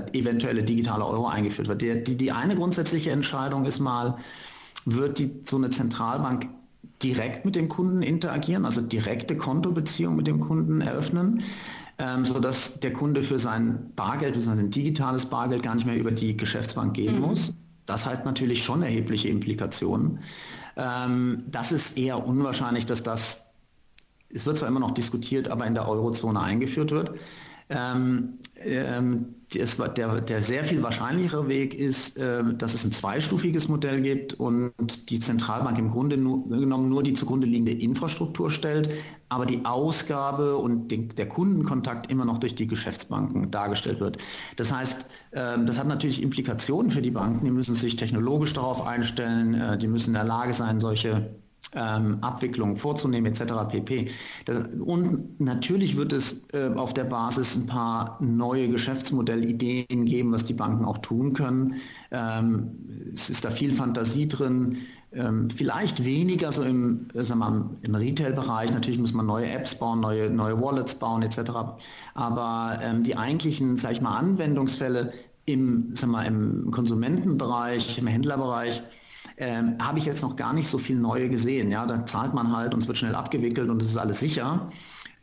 äh, 0.04 0.18
eventuelle 0.18 0.64
digitale 0.64 1.06
Euro 1.06 1.28
eingeführt 1.28 1.70
wird. 1.70 1.82
Die, 1.82 2.04
die, 2.04 2.18
die, 2.18 2.32
eine 2.32 2.56
grundsätzliche 2.56 3.12
Entscheidung 3.12 3.66
ist 3.66 3.80
mal, 3.80 4.18
wird 4.86 5.20
die, 5.20 5.42
so 5.46 5.56
eine 5.56 5.70
Zentralbank 5.70 6.48
direkt 7.02 7.46
mit 7.46 7.56
dem 7.56 7.70
Kunden 7.70 8.02
interagieren, 8.02 8.66
also 8.66 8.82
direkte 8.82 9.38
Kontobeziehungen 9.38 10.18
mit 10.18 10.28
dem 10.28 10.42
Kunden 10.42 10.82
eröffnen, 10.82 11.44
ähm, 12.00 12.26
sodass 12.26 12.80
der 12.80 12.94
Kunde 12.94 13.24
für 13.24 13.40
sein 13.40 13.92
Bargeld, 13.96 14.34
beziehungsweise 14.34 14.64
ein 14.68 14.72
digitales 14.72 15.26
Bargeld 15.26 15.64
gar 15.64 15.76
nicht 15.76 15.86
mehr 15.86 15.98
über 15.98 16.12
die 16.12 16.36
Geschäftsbank 16.36 16.94
gehen 16.94 17.16
mhm. 17.16 17.22
muss. 17.22 17.60
Das 17.86 18.06
hat 18.06 18.26
natürlich 18.26 18.64
schon 18.64 18.82
erhebliche 18.82 19.28
Implikationen. 19.28 20.20
Ähm, 20.78 21.44
das 21.48 21.72
ist 21.72 21.98
eher 21.98 22.26
unwahrscheinlich, 22.26 22.86
dass 22.86 23.04
das, 23.04 23.52
es 24.30 24.46
wird 24.46 24.58
zwar 24.58 24.70
immer 24.70 24.80
noch 24.80 24.92
diskutiert, 24.92 25.50
aber 25.50 25.68
in 25.68 25.74
der 25.74 25.88
Eurozone 25.88 26.40
eingeführt 26.40 26.92
wird. 26.92 27.12
Ähm, 27.70 28.40
ähm, 28.66 29.36
das, 29.54 29.78
der, 29.78 30.22
der, 30.22 30.44
sehr 30.44 30.64
viel 30.64 30.82
wahrscheinlichere 30.82 31.48
Weg 31.48 31.76
ist, 31.76 32.18
äh, 32.18 32.44
dass 32.56 32.74
es 32.74 32.84
ein 32.84 32.92
zweistufiges 32.92 33.68
Modell 33.68 34.02
gibt 34.02 34.34
und 34.34 35.10
die 35.10 35.20
Zentralbank 35.20 35.78
im 35.78 35.92
Grunde 35.92 36.18
nur, 36.18 36.48
genommen 36.50 36.90
nur 36.90 37.04
die 37.04 37.14
zugrunde 37.14 37.46
liegende 37.46 37.72
Infrastruktur 37.72 38.50
stellt, 38.50 38.92
aber 39.30 39.46
die 39.46 39.64
Ausgabe 39.66 40.56
und 40.56 40.90
den, 40.90 41.10
der 41.10 41.28
Kundenkontakt 41.28 42.12
immer 42.12 42.26
noch 42.26 42.40
durch 42.40 42.56
die 42.56 42.66
Geschäftsbanken 42.68 43.52
dargestellt 43.52 44.00
wird. 44.00 44.18
Das 44.56 44.74
heißt, 44.74 45.08
äh, 45.32 45.64
das 45.64 45.78
hat 45.78 45.88
natürlich 45.88 46.24
Implikationen 46.24 46.90
für 46.90 47.04
die 47.04 47.12
Banken. 47.12 47.46
Die 47.46 47.52
müssen 47.52 47.76
sich 47.76 47.96
technologisch 47.96 48.54
darauf 48.54 48.86
einstellen, 48.86 49.54
äh, 49.54 49.78
die 49.78 49.88
müssen 49.88 50.10
in 50.10 50.16
der 50.16 50.26
Lage 50.26 50.54
sein, 50.54 50.80
solche 50.80 51.30
ähm, 51.76 52.18
Abwicklung 52.22 52.76
vorzunehmen 52.76 53.32
etc. 53.32 53.54
pp. 53.70 54.10
Das, 54.46 54.64
und 54.84 55.40
natürlich 55.40 55.96
wird 55.96 56.14
es 56.14 56.48
äh, 56.54 56.70
auf 56.76 56.94
der 56.94 57.04
Basis 57.04 57.56
ein 57.56 57.68
paar 57.68 58.18
neue 58.22 58.68
Geschäftsmodellideen 58.70 60.06
geben, 60.06 60.32
was 60.32 60.46
die 60.46 60.54
Banken 60.54 60.86
auch 60.86 60.98
tun 61.00 61.34
können. 61.34 61.76
Ähm, 62.12 62.72
es 63.14 63.30
ist 63.30 63.46
da 63.46 63.52
viel 63.52 63.72
Fantasie 63.72 64.28
drin. 64.28 64.78
Ähm, 65.12 65.50
vielleicht 65.50 66.04
weniger 66.06 66.52
so 66.52 66.64
im, 66.64 67.08
im 67.14 67.96
Retail-Bereich. 67.96 68.72
Natürlich 68.72 69.00
muss 69.00 69.14
man 69.14 69.26
neue 69.26 69.50
Apps 69.50 69.74
bauen, 69.74 70.00
neue, 70.00 70.30
neue 70.30 70.60
Wallets 70.62 70.94
bauen 70.96 71.24
etc. 71.24 71.52
Aber 72.14 72.80
ähm, 72.82 73.04
die 73.04 73.18
eigentlichen, 73.18 73.78
sage 73.78 73.96
ich 73.96 74.02
mal, 74.02 74.18
Anwendungsfälle 74.18 75.12
im, 75.46 75.90
sag 75.94 76.10
mal, 76.10 76.26
im 76.26 76.70
Konsumentenbereich, 76.70 77.98
im 77.98 78.06
Händlerbereich, 78.06 78.84
ähm, 79.40 79.76
habe 79.80 80.00
ich 80.00 80.06
jetzt 80.06 80.22
noch 80.22 80.36
gar 80.36 80.54
nicht 80.54 80.68
so 80.68 80.78
viel 80.78 80.98
Neue 80.98 81.30
gesehen. 81.30 81.72
Ja, 81.72 81.86
da 81.86 82.06
zahlt 82.06 82.34
man 82.34 82.56
halt 82.56 82.74
und 82.74 82.82
es 82.82 82.88
wird 82.88 82.98
schnell 82.98 83.16
abgewickelt 83.16 83.70
und 83.70 83.82
es 83.82 83.90
ist 83.90 83.98
alles 83.98 84.20
sicher. 84.20 84.70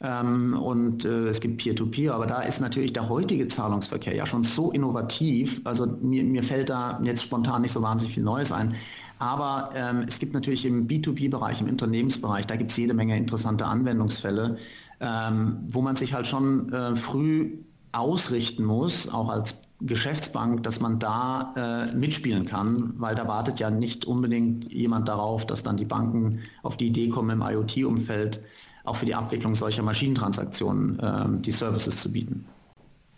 Ähm, 0.00 0.54
und 0.54 1.04
äh, 1.04 1.28
es 1.28 1.40
gibt 1.40 1.62
Peer-to-Peer, 1.62 2.12
-Peer, 2.12 2.14
aber 2.14 2.26
da 2.26 2.40
ist 2.40 2.60
natürlich 2.60 2.92
der 2.92 3.08
heutige 3.08 3.46
Zahlungsverkehr 3.48 4.14
ja 4.14 4.26
schon 4.26 4.42
so 4.42 4.72
innovativ. 4.72 5.60
Also 5.64 5.86
mir, 5.86 6.24
mir 6.24 6.42
fällt 6.42 6.70
da 6.70 7.00
jetzt 7.02 7.22
spontan 7.22 7.62
nicht 7.62 7.72
so 7.72 7.82
wahnsinnig 7.82 8.14
viel 8.14 8.24
Neues 8.24 8.52
ein. 8.52 8.74
Aber 9.18 9.70
ähm, 9.74 10.04
es 10.06 10.18
gibt 10.18 10.34
natürlich 10.34 10.64
im 10.64 10.88
B2B-Bereich, 10.88 11.60
im 11.60 11.68
Unternehmensbereich, 11.68 12.46
da 12.46 12.56
gibt 12.56 12.70
es 12.70 12.76
jede 12.76 12.92
Menge 12.92 13.16
interessante 13.16 13.64
Anwendungsfälle, 13.64 14.58
ähm, 15.00 15.58
wo 15.68 15.80
man 15.80 15.96
sich 15.96 16.12
halt 16.12 16.26
schon 16.26 16.72
äh, 16.72 16.96
früh 16.96 17.58
ausrichten 17.92 18.64
muss, 18.64 19.08
auch 19.08 19.30
als 19.30 19.65
Geschäftsbank, 19.80 20.62
dass 20.62 20.80
man 20.80 20.98
da 20.98 21.52
äh, 21.92 21.94
mitspielen 21.94 22.46
kann, 22.46 22.94
weil 22.96 23.14
da 23.14 23.28
wartet 23.28 23.60
ja 23.60 23.70
nicht 23.70 24.04
unbedingt 24.04 24.72
jemand 24.72 25.08
darauf, 25.08 25.46
dass 25.46 25.62
dann 25.62 25.76
die 25.76 25.84
Banken 25.84 26.40
auf 26.62 26.76
die 26.76 26.86
Idee 26.86 27.08
kommen, 27.08 27.30
im 27.30 27.42
IoT-Umfeld 27.42 28.40
auch 28.84 28.96
für 28.96 29.06
die 29.06 29.14
Abwicklung 29.14 29.54
solcher 29.54 29.82
Maschinentransaktionen 29.82 30.98
äh, 31.00 31.42
die 31.42 31.50
Services 31.50 31.96
zu 31.96 32.10
bieten. 32.10 32.46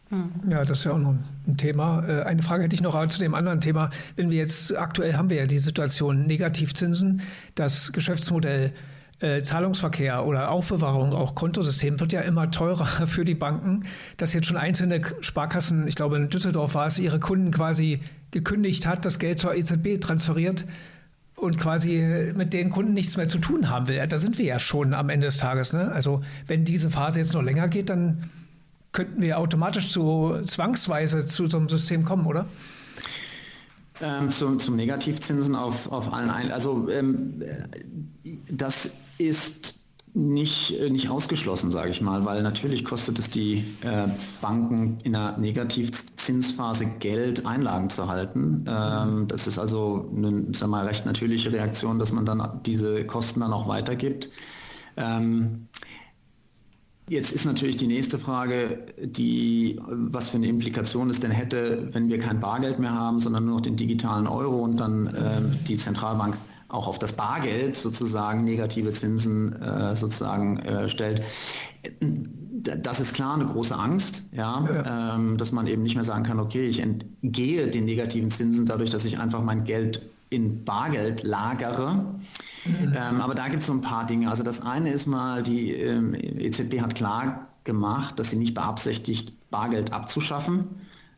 Hm. 0.08 0.32
Ja, 0.48 0.64
das 0.64 0.78
ist 0.78 0.84
ja 0.84 0.92
auch 0.92 0.98
noch 0.98 1.14
ein 1.46 1.56
Thema. 1.58 2.04
Äh, 2.08 2.22
eine 2.22 2.42
Frage 2.42 2.64
hätte 2.64 2.74
ich 2.74 2.82
noch 2.82 3.06
zu 3.08 3.18
dem 3.20 3.34
anderen 3.34 3.60
Thema. 3.60 3.90
Wenn 4.16 4.30
wir 4.30 4.38
jetzt, 4.38 4.76
aktuell 4.76 5.14
haben 5.14 5.30
wir 5.30 5.36
ja 5.36 5.46
die 5.46 5.58
Situation 5.58 6.26
Negativzinsen, 6.26 7.20
das 7.54 7.92
Geschäftsmodell 7.92 8.66
äh, 8.66 8.97
Zahlungsverkehr 9.42 10.24
oder 10.24 10.50
Aufbewahrung, 10.50 11.12
auch 11.12 11.34
Kontosystem 11.34 11.98
wird 11.98 12.12
ja 12.12 12.20
immer 12.20 12.50
teurer 12.50 12.86
für 13.06 13.24
die 13.24 13.34
Banken, 13.34 13.84
dass 14.16 14.32
jetzt 14.32 14.46
schon 14.46 14.56
einzelne 14.56 15.02
Sparkassen, 15.20 15.88
ich 15.88 15.96
glaube 15.96 16.16
in 16.16 16.28
Düsseldorf 16.28 16.74
war 16.74 16.86
es, 16.86 16.98
ihre 16.98 17.18
Kunden 17.18 17.50
quasi 17.50 18.00
gekündigt 18.30 18.86
hat, 18.86 19.04
das 19.04 19.18
Geld 19.18 19.38
zur 19.38 19.54
EZB 19.54 20.00
transferiert 20.00 20.66
und 21.34 21.58
quasi 21.58 22.32
mit 22.34 22.52
den 22.52 22.70
Kunden 22.70 22.92
nichts 22.92 23.16
mehr 23.16 23.28
zu 23.28 23.38
tun 23.38 23.70
haben 23.70 23.88
will. 23.88 24.04
Da 24.06 24.18
sind 24.18 24.38
wir 24.38 24.44
ja 24.44 24.58
schon 24.58 24.94
am 24.94 25.08
Ende 25.08 25.26
des 25.26 25.38
Tages. 25.38 25.72
Ne? 25.72 25.90
Also 25.90 26.22
wenn 26.46 26.64
diese 26.64 26.90
Phase 26.90 27.20
jetzt 27.20 27.34
noch 27.34 27.42
länger 27.42 27.68
geht, 27.68 27.90
dann 27.90 28.30
könnten 28.92 29.20
wir 29.20 29.38
automatisch 29.38 29.90
zu 29.90 30.40
zwangsweise 30.44 31.24
zu 31.24 31.46
so 31.46 31.56
einem 31.56 31.68
System 31.68 32.04
kommen, 32.04 32.26
oder? 32.26 32.46
Ähm, 34.00 34.30
zum, 34.30 34.58
zum 34.58 34.76
Negativzinsen 34.76 35.54
auf, 35.56 35.90
auf 35.90 36.12
allen 36.12 36.30
ein. 36.30 36.52
Also 36.52 36.88
ähm, 36.88 37.42
das 38.50 38.98
ist 39.18 39.78
nicht, 40.14 40.78
äh, 40.78 40.90
nicht 40.90 41.08
ausgeschlossen, 41.08 41.70
sage 41.70 41.90
ich 41.90 42.00
mal, 42.00 42.24
weil 42.24 42.42
natürlich 42.42 42.84
kostet 42.84 43.18
es 43.18 43.30
die 43.30 43.64
äh, 43.82 44.08
Banken 44.40 44.98
in 45.02 45.14
einer 45.14 45.36
Negativzinsphase 45.38 46.86
Geld, 46.98 47.46
Einlagen 47.46 47.90
zu 47.90 48.08
halten. 48.08 48.64
Ähm, 48.68 49.28
das 49.28 49.46
ist 49.46 49.58
also 49.58 50.10
eine 50.14 50.44
mal, 50.66 50.86
recht 50.86 51.06
natürliche 51.06 51.52
Reaktion, 51.52 51.98
dass 51.98 52.12
man 52.12 52.24
dann 52.26 52.60
diese 52.64 53.04
Kosten 53.04 53.40
dann 53.40 53.52
auch 53.52 53.68
weitergibt. 53.68 54.28
Ähm, 54.96 55.68
Jetzt 57.08 57.32
ist 57.32 57.44
natürlich 57.44 57.76
die 57.76 57.86
nächste 57.86 58.18
Frage, 58.18 58.86
die, 59.02 59.80
was 59.86 60.28
für 60.28 60.36
eine 60.36 60.46
Implikation 60.46 61.08
es 61.08 61.20
denn 61.20 61.30
hätte, 61.30 61.88
wenn 61.92 62.08
wir 62.08 62.18
kein 62.18 62.40
Bargeld 62.40 62.78
mehr 62.78 62.92
haben, 62.92 63.20
sondern 63.20 63.46
nur 63.46 63.56
noch 63.56 63.60
den 63.62 63.76
digitalen 63.76 64.26
Euro 64.26 64.56
und 64.58 64.76
dann 64.76 65.06
äh, 65.06 65.66
die 65.66 65.76
Zentralbank 65.76 66.36
auch 66.68 66.86
auf 66.86 66.98
das 66.98 67.14
Bargeld 67.14 67.76
sozusagen 67.76 68.44
negative 68.44 68.92
Zinsen 68.92 69.54
äh, 69.62 69.96
sozusagen 69.96 70.58
äh, 70.58 70.88
stellt. 70.88 71.22
Das 72.00 73.00
ist 73.00 73.14
klar 73.14 73.34
eine 73.34 73.46
große 73.46 73.74
Angst, 73.74 74.22
ja, 74.32 74.66
ja. 74.66 75.14
Ähm, 75.14 75.38
dass 75.38 75.50
man 75.52 75.66
eben 75.66 75.82
nicht 75.82 75.94
mehr 75.94 76.04
sagen 76.04 76.24
kann, 76.24 76.38
okay, 76.38 76.68
ich 76.68 76.80
entgehe 76.80 77.68
den 77.68 77.86
negativen 77.86 78.30
Zinsen 78.30 78.66
dadurch, 78.66 78.90
dass 78.90 79.04
ich 79.04 79.18
einfach 79.18 79.42
mein 79.42 79.64
Geld 79.64 80.02
in 80.30 80.64
Bargeld 80.64 81.22
lagere. 81.22 82.04
Ähm, 82.68 83.20
aber 83.20 83.34
da 83.34 83.48
gibt 83.48 83.60
es 83.60 83.66
so 83.66 83.72
ein 83.72 83.80
paar 83.80 84.06
Dinge. 84.06 84.28
Also 84.30 84.42
das 84.42 84.60
eine 84.60 84.92
ist 84.92 85.06
mal, 85.06 85.42
die 85.42 85.72
ähm, 85.72 86.14
EZB 86.14 86.80
hat 86.80 86.94
klar 86.94 87.48
gemacht, 87.64 88.18
dass 88.18 88.30
sie 88.30 88.36
nicht 88.36 88.54
beabsichtigt, 88.54 89.36
Bargeld 89.50 89.92
abzuschaffen. 89.92 90.68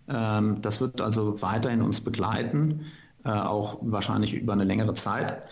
Ähm, 0.09 0.61
das 0.63 0.81
wird 0.81 1.01
also 1.01 1.41
weiterhin 1.43 1.83
uns 1.83 2.01
begleiten. 2.01 2.87
Äh, 3.25 3.31
auch 3.31 3.79
wahrscheinlich 3.83 4.33
über 4.33 4.55
eine 4.55 4.65
längere 4.65 4.95
Zeit. 4.95 5.43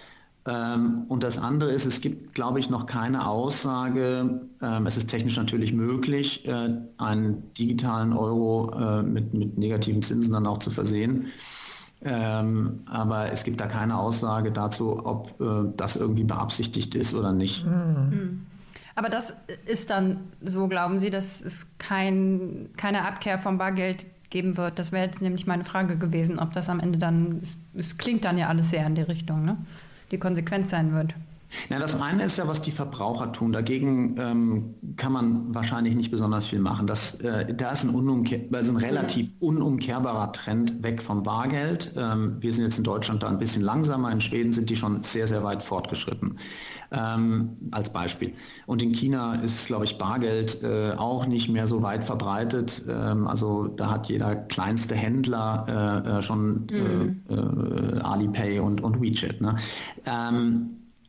Ähm, 0.47 1.05
und 1.09 1.23
das 1.23 1.37
andere 1.37 1.71
ist, 1.71 1.85
es 1.85 2.01
gibt, 2.01 2.35
glaube 2.35 2.59
ich, 2.61 2.71
noch 2.71 2.87
keine 2.87 3.27
Aussage, 3.27 4.41
ähm, 4.63 4.87
es 4.87 4.97
ist 4.97 5.09
technisch 5.11 5.37
natürlich 5.37 5.75
möglich, 5.75 6.47
äh, 6.49 6.71
einen 6.97 7.53
digitalen 7.59 8.15
Euro 8.15 8.73
äh, 8.73 9.03
mit, 9.03 9.35
mit 9.35 9.59
negativen 9.59 10.01
Zinsen 10.01 10.33
dann 10.33 10.47
auch 10.47 10.59
zu 10.59 10.71
versehen. 10.71 11.27
Ähm, 12.05 12.81
aber 12.87 13.33
es 13.33 13.43
gibt 13.43 13.61
da 13.61 13.67
keine 13.67 13.99
Aussage 13.99 14.53
dazu, 14.53 15.05
ob 15.05 15.35
das 15.77 15.97
irgendwie 15.97 16.25
beabsichtigt 16.25 16.95
ist 16.95 17.15
oder 17.15 17.33
nicht. 17.33 17.65
Mhm. 17.65 18.47
Aber 18.95 19.09
das 19.09 19.33
ist 19.67 19.91
dann 19.91 20.19
so, 20.41 20.67
glauben 20.67 20.99
Sie, 20.99 21.11
dass 21.11 21.41
es 21.41 21.69
kein, 21.79 22.69
keine 22.77 23.05
Abkehr 23.05 23.39
vom 23.39 23.57
Bargeld 23.57 24.07
geben 24.31 24.57
wird. 24.57 24.79
Das 24.79 24.91
wäre 24.91 25.07
jetzt 25.07 25.23
nämlich 25.23 25.47
meine 25.47 25.65
Frage 25.65 25.97
gewesen, 25.97 26.39
ob 26.39 26.53
das 26.53 26.69
am 26.69 26.81
Ende 26.81 26.99
dann, 26.99 27.39
es, 27.41 27.57
es 27.75 27.99
klingt 27.99 28.25
dann 28.25 28.39
ja 28.39 28.49
alles 28.49 28.71
sehr 28.71 28.85
in 28.87 28.97
die 28.97 29.03
Richtung, 29.03 29.45
ne? 29.45 29.57
die 30.11 30.19
Konsequenz 30.19 30.71
sein 30.71 30.93
wird. 30.93 31.15
Na, 31.71 31.79
das 31.79 32.01
eine 32.01 32.25
ist 32.25 32.37
ja, 32.37 32.47
was 32.47 32.61
die 32.61 32.71
Verbraucher 32.71 33.33
tun. 33.33 33.53
Dagegen 33.53 34.17
ähm, 34.19 34.75
kann 34.97 35.13
man 35.13 35.55
wahrscheinlich 35.55 35.95
nicht 35.95 36.11
besonders 36.11 36.47
viel 36.47 36.59
machen. 36.59 36.87
Das, 36.87 37.21
äh, 37.21 37.55
da 37.55 37.73
ist 37.73 37.85
ein, 37.85 37.91
unumkehr, 37.91 38.41
also 38.53 38.73
ein 38.73 38.77
relativ 38.77 39.33
unumkehrbarer 39.41 40.33
Trend 40.33 40.83
weg 40.83 41.03
vom 41.03 41.23
Bargeld. 41.23 41.93
Ähm, 41.97 42.37
wir 42.41 42.53
sind 42.53 42.65
jetzt 42.65 42.79
in 42.79 42.85
Deutschland 42.85 43.23
da 43.23 43.29
ein 43.29 43.39
bisschen 43.39 43.63
langsamer. 43.63 44.13
In 44.13 44.21
Schweden 44.21 44.53
sind 44.53 44.69
die 44.71 44.77
schon 44.77 45.03
sehr, 45.03 45.27
sehr 45.27 45.43
weit 45.43 45.63
fortgeschritten. 45.63 46.39
Ähm, 46.91 47.57
als 47.71 47.93
Beispiel. 47.93 48.33
Und 48.67 48.81
in 48.81 48.93
China 48.93 49.35
ist, 49.35 49.67
glaube 49.67 49.85
ich, 49.85 49.99
Bargeld 49.99 50.63
äh, 50.63 50.93
auch 50.97 51.27
nicht 51.27 51.51
mehr 51.51 51.67
so 51.67 51.83
weit 51.83 52.03
verbreitet. 52.03 52.83
Ähm, 52.89 53.27
also 53.27 53.69
da 53.69 53.91
hat 53.91 54.09
jeder 54.09 54.37
kleinste 54.37 54.95
Händler 54.95 56.05
äh, 56.07 56.19
äh 56.19 56.23
schon 56.23 56.67
mhm. 56.71 57.23
Äh, 57.29 58.01
Alipay 58.01 58.59
und, 58.59 58.81
und 58.81 59.03
WeChat. 59.03 59.41
Ne? 59.41 59.57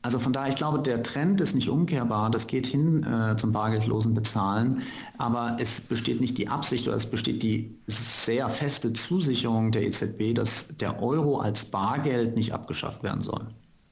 Also 0.02 0.18
von 0.18 0.32
daher, 0.32 0.50
ich 0.50 0.56
glaube, 0.56 0.80
der 0.80 1.04
Trend 1.04 1.42
ist 1.42 1.56
nicht 1.56 1.68
umkehrbar. 1.68 2.32
Das 2.32 2.48
geht 2.48 2.66
hin 2.66 3.04
äh, 3.04 3.36
zum 3.36 3.52
bargeldlosen 3.52 4.14
Bezahlen. 4.14 4.84
Aber 5.18 5.58
es 5.60 5.82
besteht 5.82 6.22
nicht 6.22 6.38
die 6.38 6.48
Absicht 6.48 6.88
oder 6.88 6.96
es 6.96 7.06
besteht 7.06 7.44
die 7.44 7.76
sehr 7.88 8.50
feste 8.50 8.94
Zusicherung 8.94 9.72
der 9.72 9.84
EZB, 9.84 10.34
dass 10.34 10.78
der 10.78 11.02
Euro 11.02 11.40
als 11.40 11.66
Bargeld 11.66 12.38
nicht 12.38 12.54
abgeschafft 12.54 13.04
werden 13.04 13.22
soll. 13.22 13.48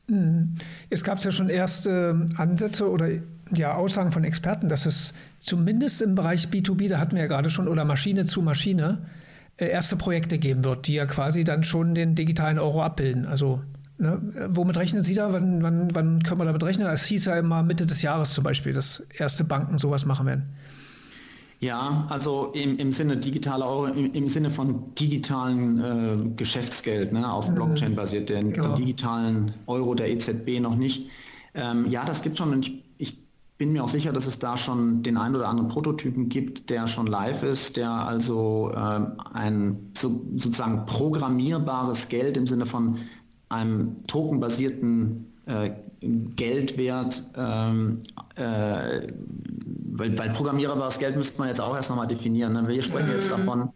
Mhm. 0.08 0.56
Es 0.90 1.04
gab 1.04 1.22
ja 1.22 1.32
schon 1.32 1.50
erste 1.50 2.28
Ansätze 2.38 2.90
oder 2.90 3.10
ja, 3.52 3.76
Aussagen 3.76 4.12
von 4.12 4.24
Experten, 4.24 4.70
dass 4.70 4.86
es 4.86 5.14
zumindest 5.40 6.02
im 6.02 6.16
Bereich 6.16 6.48
B2B, 6.48 6.88
da 6.88 7.00
hatten 7.00 7.16
wir 7.16 7.24
ja 7.24 7.28
gerade 7.28 7.50
schon, 7.50 7.68
oder 7.68 7.84
Maschine 7.84 8.24
zu 8.26 8.42
Maschine, 8.42 9.00
äh, 9.58 9.68
erste 9.68 9.98
Projekte 9.98 10.38
geben 10.38 10.64
wird, 10.64 10.88
die 10.88 10.94
ja 10.94 11.06
quasi 11.06 11.44
dann 11.44 11.64
schon 11.64 11.96
den 11.96 12.16
digitalen 12.16 12.60
Euro 12.60 12.82
abbilden. 12.82 13.26
Also 13.26 13.62
Ne? 14.00 14.22
Womit 14.50 14.78
rechnen 14.78 15.04
Sie 15.04 15.16
da? 15.16 15.34
Wann, 15.34 15.64
wann, 15.64 15.88
wann 15.94 16.24
können 16.24 16.40
wir 16.40 16.46
damit 16.46 16.64
rechnen? 16.64 16.88
Es 16.88 17.06
hieß 17.06 17.26
ja 17.26 17.38
immer 17.38 17.64
Mitte 17.64 17.86
des 17.86 18.02
Jahres 18.02 18.34
zum 18.34 18.44
Beispiel, 18.44 18.74
dass 18.74 19.04
erste 19.18 19.44
Banken 19.44 19.78
sowas 19.78 20.06
machen 20.06 20.28
werden. 20.28 20.46
Ja, 21.60 22.06
also 22.10 22.52
im, 22.54 22.78
im 22.78 22.92
Sinne 22.92 23.18
digitaler 23.18 23.68
Euro, 23.68 23.86
im, 23.88 24.14
im 24.14 24.30
Sinne 24.30 24.52
von 24.52 24.94
digitalen 24.94 25.80
äh, 25.80 26.30
Geschäftsgeld, 26.36 27.12
ne, 27.14 27.32
auf 27.32 27.50
mhm. 27.50 27.56
Blockchain 27.56 27.96
basiert, 27.96 28.30
den, 28.30 28.54
genau. 28.54 28.70
den, 28.70 28.76
digitalen 28.76 29.54
Euro 29.66 29.96
der 29.96 30.12
EZB 30.12 30.60
noch 30.60 30.76
nicht. 30.76 31.10
Ähm, 31.56 31.90
ja, 31.90 32.06
das 32.06 32.22
gibt 32.22 32.38
schon 32.38 32.54
und 32.54 32.68
ich, 32.68 32.84
ich 33.00 33.18
bin 33.58 33.74
mir 33.74 33.84
auch 33.84 33.90
sicher, 33.90 34.14
dass 34.14 34.28
es 34.28 34.38
da 34.38 34.56
schon 34.56 35.02
den 35.02 35.18
einen 35.18 35.36
oder 35.36 35.48
anderen 35.48 35.70
Prototypen 35.70 36.30
gibt, 36.30 36.70
der 36.70 36.88
schon 36.88 37.08
live 37.08 37.42
ist, 37.42 37.76
der 37.76 37.90
also 37.90 38.72
äh, 38.76 39.00
ein 39.34 39.92
so, 39.98 40.10
sozusagen 40.36 40.86
programmierbares 40.86 42.08
Geld 42.10 42.38
im 42.38 42.46
Sinne 42.46 42.68
von 42.68 43.00
einem 43.50 44.06
tokenbasierten 44.08 45.34
äh, 45.46 45.72
Geldwert, 46.36 47.24
ähm, 47.36 48.04
äh, 48.36 49.08
weil, 49.94 50.18
weil 50.18 50.30
programmierbares 50.30 51.00
Geld 51.00 51.16
müsste 51.16 51.40
man 51.40 51.48
jetzt 51.48 51.60
auch 51.60 51.76
erst 51.76 51.90
nochmal 51.90 52.08
definieren. 52.08 52.54
Ne? 52.54 52.68
Wir 52.68 52.84
sprechen 52.84 53.10
jetzt 53.12 53.32
mhm. 53.32 53.38
davon, 53.38 53.70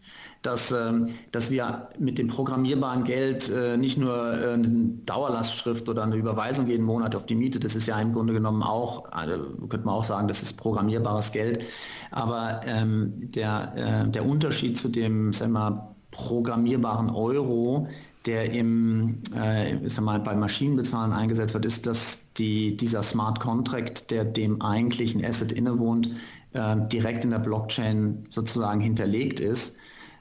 dass, 0.44 0.72
ähm, 0.72 1.08
dass 1.32 1.50
wir 1.50 1.90
mit 1.98 2.18
dem 2.18 2.28
programmierbaren 2.28 3.04
Geld 3.04 3.50
äh, 3.50 3.78
nicht 3.78 3.98
nur 3.98 4.16
äh, 4.16 4.54
eine 4.54 4.90
Dauerlastschrift 5.06 5.88
oder 5.90 6.04
eine 6.04 6.16
Überweisung 6.16 6.68
jeden 6.68 6.86
Monat 6.86 7.16
auf 7.16 7.26
die 7.26 7.36
Miete, 7.36 7.60
das 7.60 7.76
ist 7.76 7.88
ja 7.88 8.00
im 8.00 8.14
Grunde 8.14 8.34
genommen 8.34 8.62
auch, 8.62 9.12
also 9.12 9.38
könnte 9.70 9.86
man 9.86 9.96
auch 9.96 10.04
sagen, 10.04 10.28
das 10.28 10.44
ist 10.44 10.58
programmierbares 10.58 11.32
Geld. 11.32 11.64
Aber 12.12 12.62
ähm, 12.66 13.14
der, 13.32 13.74
äh, 14.06 14.10
der 14.10 14.26
Unterschied 14.26 14.78
zu 14.78 14.90
dem, 14.90 15.34
sagen 15.34 15.54
wir 15.54 15.60
mal, 15.60 15.88
programmierbaren 16.12 17.10
Euro 17.10 17.88
der 18.26 18.52
im, 18.52 19.20
äh, 19.36 19.90
sag 19.90 20.04
mal, 20.04 20.20
bei 20.20 20.36
Maschinenbezahlen 20.36 21.12
eingesetzt 21.12 21.54
wird, 21.54 21.66
ist, 21.66 21.88
dass 21.88 22.34
die, 22.34 22.78
dieser 22.78 23.04
Smart 23.04 23.40
Contract, 23.40 24.12
der 24.12 24.26
dem 24.26 24.62
eigentlichen 24.62 25.26
Asset 25.26 25.52
innewohnt, 25.52 26.10
äh, 26.54 26.76
direkt 26.88 27.24
in 27.24 27.32
der 27.32 27.40
Blockchain 27.40 28.24
sozusagen 28.30 28.82
hinterlegt 28.82 29.40
ist. 29.40 29.78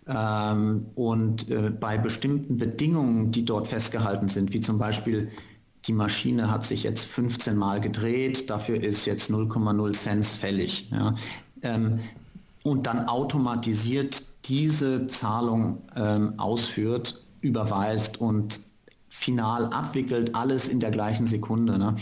Ähm, 0.07 0.87
und 0.95 1.51
äh, 1.51 1.71
bei 1.71 1.99
bestimmten 1.99 2.57
Bedingungen, 2.57 3.33
die 3.33 3.45
dort 3.45 3.69
festgehalten 3.69 4.29
sind, 4.29 4.53
wie 4.53 4.61
zum 4.61 4.79
Beispiel 4.79 5.31
die 5.87 5.93
Maschine 5.93 6.51
hat 6.51 6.65
sich 6.65 6.83
jetzt 6.83 7.05
15 7.07 7.57
Mal 7.57 7.81
gedreht, 7.81 8.51
dafür 8.51 8.83
ist 8.83 9.07
jetzt 9.07 9.31
0,0 9.31 9.93
Cent 9.93 10.27
fällig. 10.27 10.91
Ja. 10.91 11.15
Ähm, 11.63 12.01
und 12.63 12.87
dann 12.87 13.07
automatisiert 13.09 14.23
diese 14.47 15.07
Zahlung 15.07 15.83
ähm, 15.97 16.39
ausführt, 16.39 17.25
überweist 17.43 18.21
und 18.21 18.61
final 19.09 19.67
abwickelt, 19.67 20.35
alles 20.35 20.69
in 20.69 20.81
der 20.81 20.91
gleichen 20.91 21.27
Sekunde. 21.27 21.79
Ne? 21.79 21.97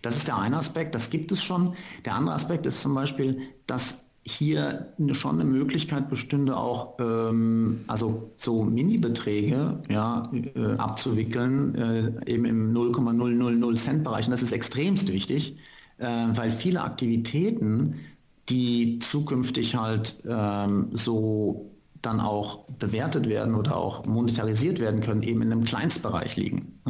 Das 0.00 0.16
ist 0.16 0.28
der 0.28 0.38
eine 0.38 0.56
Aspekt, 0.56 0.94
das 0.94 1.10
gibt 1.10 1.32
es 1.32 1.42
schon. 1.42 1.74
Der 2.04 2.14
andere 2.14 2.34
Aspekt 2.34 2.66
ist 2.66 2.80
zum 2.80 2.94
Beispiel, 2.94 3.40
dass 3.66 4.06
hier 4.24 4.94
schon 5.12 5.40
eine 5.40 5.44
Möglichkeit 5.44 6.08
bestünde, 6.08 6.56
auch 6.56 6.96
ähm, 7.00 7.80
also 7.88 8.30
so 8.36 8.62
Mini-Beträge 8.62 9.80
ja, 9.88 10.30
äh, 10.32 10.76
abzuwickeln, 10.76 11.74
äh, 11.74 12.30
eben 12.30 12.44
im 12.44 12.72
0,000 12.72 13.76
Cent 13.76 14.04
Bereich. 14.04 14.26
Und 14.26 14.30
das 14.30 14.42
ist 14.42 14.52
extremst 14.52 15.12
wichtig, 15.12 15.56
äh, 15.98 16.06
weil 16.06 16.52
viele 16.52 16.82
Aktivitäten, 16.82 17.96
die 18.48 19.00
zukünftig 19.00 19.74
halt 19.74 20.22
ähm, 20.28 20.90
so 20.92 21.71
dann 22.02 22.20
auch 22.20 22.64
bewertet 22.78 23.28
werden 23.28 23.54
oder 23.54 23.76
auch 23.76 24.04
monetarisiert 24.06 24.80
werden 24.80 25.00
können, 25.00 25.22
eben 25.22 25.40
in 25.42 25.52
einem 25.52 25.64
Kleinstbereich 25.64 26.36
liegen. 26.36 26.80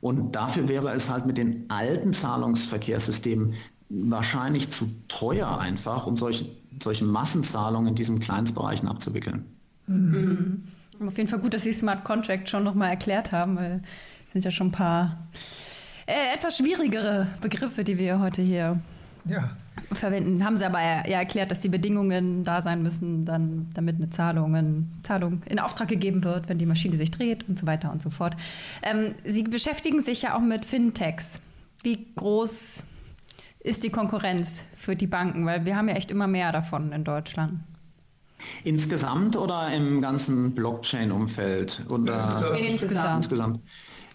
Und 0.00 0.36
dafür 0.36 0.68
wäre 0.68 0.92
es 0.92 1.08
halt 1.08 1.26
mit 1.26 1.38
den 1.38 1.64
alten 1.70 2.12
Zahlungsverkehrssystemen 2.12 3.54
wahrscheinlich 3.88 4.70
zu 4.70 4.90
teuer 5.08 5.58
einfach, 5.58 6.06
um 6.06 6.16
solche, 6.16 6.46
solche 6.82 7.04
Massenzahlungen 7.04 7.88
in 7.88 7.94
diesen 7.94 8.20
Kleinstbereichen 8.20 8.88
abzuwickeln. 8.88 9.44
Mhm. 9.86 10.64
Auf 11.06 11.16
jeden 11.16 11.28
Fall 11.28 11.40
gut, 11.40 11.54
dass 11.54 11.62
Sie 11.62 11.72
Smart 11.72 12.04
Contract 12.04 12.48
schon 12.48 12.64
nochmal 12.64 12.90
erklärt 12.90 13.32
haben, 13.32 13.56
weil 13.56 13.82
es 14.26 14.32
sind 14.32 14.44
ja 14.44 14.50
schon 14.50 14.68
ein 14.68 14.72
paar 14.72 15.26
äh, 16.06 16.34
etwas 16.34 16.58
schwierigere 16.58 17.26
Begriffe, 17.40 17.82
die 17.82 17.98
wir 17.98 18.20
heute 18.20 18.42
hier 18.42 18.80
ja 19.24 19.50
verwenden. 19.92 20.44
Haben 20.44 20.56
sie 20.56 20.64
aber 20.64 20.80
ja, 20.80 21.18
erklärt, 21.18 21.50
dass 21.50 21.60
die 21.60 21.68
Bedingungen 21.68 22.44
da 22.44 22.62
sein 22.62 22.82
müssen, 22.82 23.24
dann, 23.24 23.70
damit 23.74 23.96
eine 23.96 24.10
Zahlung, 24.10 24.88
Zahlung 25.02 25.42
in 25.46 25.58
Auftrag 25.58 25.88
gegeben 25.88 26.24
wird, 26.24 26.48
wenn 26.48 26.58
die 26.58 26.66
Maschine 26.66 26.96
sich 26.96 27.10
dreht 27.10 27.48
und 27.48 27.58
so 27.58 27.66
weiter 27.66 27.92
und 27.92 28.02
so 28.02 28.10
fort. 28.10 28.36
Ähm, 28.82 29.14
sie 29.24 29.42
beschäftigen 29.42 30.04
sich 30.04 30.22
ja 30.22 30.36
auch 30.36 30.40
mit 30.40 30.64
Fintechs. 30.64 31.40
Wie 31.82 32.06
groß 32.16 32.84
ist 33.60 33.84
die 33.84 33.90
Konkurrenz 33.90 34.64
für 34.76 34.96
die 34.96 35.06
Banken? 35.06 35.46
Weil 35.46 35.64
wir 35.64 35.76
haben 35.76 35.88
ja 35.88 35.94
echt 35.94 36.10
immer 36.10 36.26
mehr 36.26 36.52
davon 36.52 36.92
in 36.92 37.04
Deutschland. 37.04 37.60
Insgesamt 38.62 39.36
oder 39.36 39.72
im 39.72 40.00
ganzen 40.02 40.54
Blockchain-Umfeld? 40.54 41.84
Insgesamt. 41.88 42.58
Insgesamt. 42.58 43.16
Insgesamt. 43.16 43.60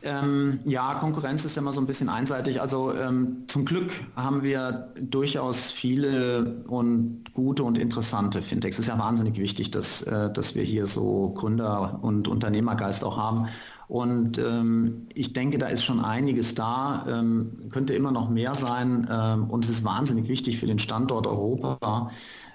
Ähm, 0.01 0.61
ja, 0.63 0.95
Konkurrenz 0.95 1.43
ist 1.43 1.57
immer 1.57 1.73
so 1.73 1.81
ein 1.81 1.87
bisschen 1.87 2.07
einseitig. 2.07 2.61
Also 2.61 2.93
ähm, 2.95 3.43
zum 3.47 3.65
Glück 3.65 3.91
haben 4.15 4.43
wir 4.43 4.93
durchaus 4.99 5.71
viele 5.71 6.63
und 6.67 7.25
gute 7.33 7.63
und 7.63 7.77
interessante 7.77 8.41
Fintechs. 8.41 8.77
Es 8.77 8.85
ist 8.85 8.87
ja 8.87 8.97
wahnsinnig 8.97 9.37
wichtig, 9.37 9.71
dass, 9.71 10.01
äh, 10.03 10.31
dass 10.31 10.55
wir 10.55 10.63
hier 10.63 10.85
so 10.85 11.31
Gründer- 11.35 11.99
und 12.01 12.29
Unternehmergeist 12.29 13.03
auch 13.03 13.17
haben. 13.17 13.47
Und 13.89 14.37
ähm, 14.37 15.07
ich 15.15 15.33
denke, 15.33 15.57
da 15.57 15.67
ist 15.67 15.83
schon 15.83 15.99
einiges 15.99 16.53
da, 16.55 17.05
ähm, 17.09 17.57
könnte 17.71 17.93
immer 17.93 18.11
noch 18.11 18.29
mehr 18.29 18.55
sein. 18.55 19.07
Ähm, 19.11 19.49
und 19.49 19.65
es 19.65 19.69
ist 19.71 19.83
wahnsinnig 19.83 20.29
wichtig 20.29 20.59
für 20.59 20.67
den 20.67 20.79
Standort 20.79 21.27
Europa, 21.27 22.11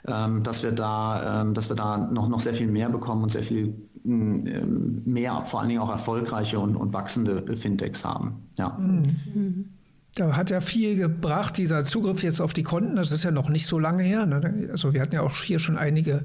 ähm, 0.06 0.42
dass 0.44 0.62
wir 0.62 0.72
da, 0.72 1.42
ähm, 1.42 1.52
dass 1.52 1.68
wir 1.68 1.76
da 1.76 1.98
noch, 1.98 2.28
noch 2.28 2.40
sehr 2.40 2.54
viel 2.54 2.68
mehr 2.68 2.88
bekommen 2.88 3.24
und 3.24 3.32
sehr 3.32 3.42
viel 3.42 3.74
mehr, 4.04 5.44
vor 5.46 5.60
allen 5.60 5.70
Dingen 5.70 5.80
auch 5.80 5.90
erfolgreiche 5.90 6.58
und, 6.58 6.76
und 6.76 6.92
wachsende 6.92 7.56
Fintechs 7.56 8.04
haben. 8.04 8.46
Ja. 8.58 8.76
Mhm. 8.78 9.70
Da 10.14 10.36
hat 10.36 10.50
ja 10.50 10.60
viel 10.60 10.96
gebracht, 10.96 11.58
dieser 11.58 11.84
Zugriff 11.84 12.22
jetzt 12.22 12.40
auf 12.40 12.52
die 12.52 12.62
Konten. 12.62 12.96
Das 12.96 13.10
ist 13.10 13.24
ja 13.24 13.30
noch 13.30 13.48
nicht 13.48 13.66
so 13.66 13.78
lange 13.78 14.02
her. 14.02 14.26
Ne? 14.26 14.68
Also 14.70 14.92
wir 14.92 15.00
hatten 15.00 15.14
ja 15.14 15.22
auch 15.22 15.34
hier 15.34 15.58
schon 15.58 15.76
einige 15.76 16.22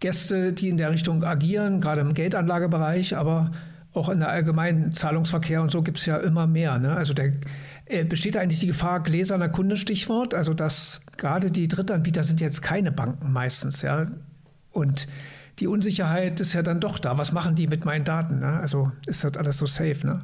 Gäste, 0.00 0.52
die 0.52 0.68
in 0.68 0.76
der 0.76 0.90
Richtung 0.90 1.22
agieren, 1.22 1.80
gerade 1.80 2.00
im 2.00 2.14
Geldanlagebereich, 2.14 3.16
aber 3.16 3.50
auch 3.92 4.08
in 4.08 4.20
der 4.20 4.30
allgemeinen 4.30 4.92
Zahlungsverkehr 4.92 5.60
und 5.60 5.70
so 5.70 5.82
gibt 5.82 5.98
es 5.98 6.06
ja 6.06 6.16
immer 6.16 6.46
mehr. 6.46 6.78
Ne? 6.78 6.94
Also 6.96 7.12
der, 7.12 7.34
äh, 7.86 8.04
besteht 8.04 8.36
eigentlich 8.36 8.60
die 8.60 8.68
Gefahr 8.68 9.02
gläserner 9.02 9.48
Kundenstichwort, 9.48 10.34
also 10.34 10.54
dass 10.54 11.02
gerade 11.18 11.50
die 11.50 11.68
Drittanbieter 11.68 12.22
sind 12.22 12.40
jetzt 12.40 12.62
keine 12.62 12.90
Banken 12.90 13.32
meistens, 13.32 13.82
ja. 13.82 14.06
Und 14.70 15.06
die 15.58 15.66
Unsicherheit 15.66 16.40
ist 16.40 16.54
ja 16.54 16.62
dann 16.62 16.80
doch 16.80 16.98
da. 16.98 17.18
Was 17.18 17.32
machen 17.32 17.54
die 17.54 17.66
mit 17.66 17.84
meinen 17.84 18.04
Daten? 18.04 18.40
Ne? 18.40 18.60
Also 18.60 18.90
ist 19.06 19.24
das 19.24 19.36
alles 19.36 19.58
so 19.58 19.66
safe? 19.66 20.06
Ne? 20.06 20.22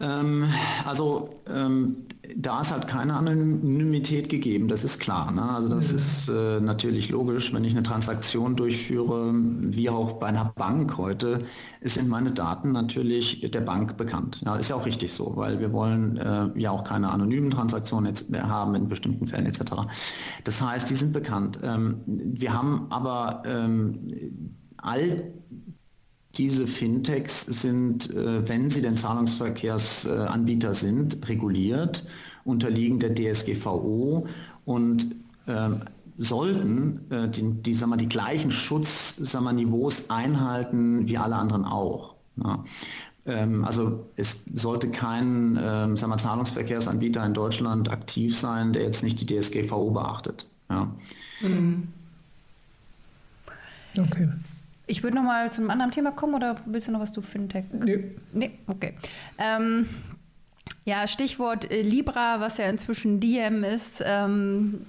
Ähm, 0.00 0.44
also 0.86 1.30
ähm, 1.46 2.06
da 2.36 2.60
ist 2.60 2.72
halt 2.72 2.86
keine 2.86 3.14
Anonymität 3.14 4.28
gegeben, 4.28 4.68
das 4.68 4.84
ist 4.84 4.98
klar. 4.98 5.30
Ne? 5.32 5.42
Also 5.42 5.68
das 5.68 5.90
mhm. 5.90 5.96
ist 5.96 6.28
äh, 6.28 6.60
natürlich 6.60 7.08
logisch, 7.10 7.52
wenn 7.52 7.64
ich 7.64 7.72
eine 7.72 7.82
Transaktion 7.82 8.56
durchführe, 8.56 9.32
wie 9.34 9.90
auch 9.90 10.14
bei 10.14 10.26
einer 10.26 10.46
Bank 10.56 10.96
heute, 10.96 11.40
sind 11.82 12.08
meine 12.08 12.30
Daten 12.32 12.72
natürlich 12.72 13.40
der 13.50 13.60
Bank 13.60 13.96
bekannt. 13.96 14.40
Ja, 14.44 14.56
ist 14.56 14.70
ja 14.70 14.76
auch 14.76 14.86
richtig 14.86 15.12
so, 15.12 15.32
weil 15.36 15.60
wir 15.60 15.72
wollen 15.72 16.16
äh, 16.16 16.48
ja 16.58 16.70
auch 16.70 16.84
keine 16.84 17.10
anonymen 17.10 17.50
Transaktionen 17.50 18.14
mehr 18.28 18.48
haben 18.48 18.74
in 18.74 18.88
bestimmten 18.88 19.26
Fällen 19.26 19.46
etc. 19.46 19.72
Das 20.44 20.62
heißt, 20.62 20.88
die 20.88 20.94
sind 20.94 21.12
bekannt. 21.12 21.58
Ähm, 21.62 22.00
wir 22.06 22.52
haben 22.52 22.86
aber 22.90 23.42
ähm, 23.46 24.54
all 24.78 25.22
diese 26.36 26.66
Fintechs 26.66 27.42
sind, 27.46 28.10
äh, 28.14 28.48
wenn 28.48 28.70
sie 28.70 28.82
denn 28.82 28.96
Zahlungsverkehrsanbieter 28.96 30.74
sind, 30.74 31.28
reguliert, 31.28 32.06
unterliegen 32.44 33.00
der 33.00 33.14
DSGVO 33.14 34.26
und 34.64 35.16
ähm, 35.46 35.80
sollten 36.18 37.00
äh, 37.10 37.28
die, 37.28 37.54
die, 37.62 37.74
sag 37.74 37.88
mal, 37.88 37.96
die 37.96 38.08
gleichen 38.08 38.50
Schutzniveaus 38.50 40.10
einhalten 40.10 41.06
wie 41.08 41.18
alle 41.18 41.36
anderen 41.36 41.64
auch. 41.64 42.14
Ja. 42.36 42.64
Ähm, 43.26 43.64
also 43.64 44.06
es 44.16 44.44
sollte 44.54 44.90
kein 44.90 45.58
ähm, 45.60 45.96
sag 45.96 46.08
mal, 46.08 46.18
Zahlungsverkehrsanbieter 46.18 47.24
in 47.24 47.34
Deutschland 47.34 47.90
aktiv 47.90 48.38
sein, 48.38 48.72
der 48.72 48.82
jetzt 48.82 49.02
nicht 49.02 49.20
die 49.20 49.26
DSGVO 49.26 49.90
beachtet. 49.90 50.46
Ja. 50.68 50.90
Mhm. 51.40 51.88
Okay. 53.98 54.28
Ich 54.90 55.04
würde 55.04 55.16
noch 55.16 55.22
mal 55.22 55.52
zu 55.52 55.60
einem 55.60 55.70
anderen 55.70 55.92
Thema 55.92 56.10
kommen 56.10 56.34
oder 56.34 56.56
willst 56.66 56.88
du 56.88 56.92
noch 56.92 56.98
was 56.98 57.12
zu 57.12 57.22
Fintech? 57.22 57.64
Nee. 57.72 58.16
Nee, 58.32 58.58
okay. 58.66 58.94
Ähm, 59.38 59.88
ja, 60.84 61.06
Stichwort 61.06 61.70
äh, 61.70 61.82
Libra, 61.82 62.40
was 62.40 62.56
ja 62.56 62.68
inzwischen 62.68 63.20
Diem 63.20 63.62
ist. 63.62 64.02
Ähm, 64.04 64.86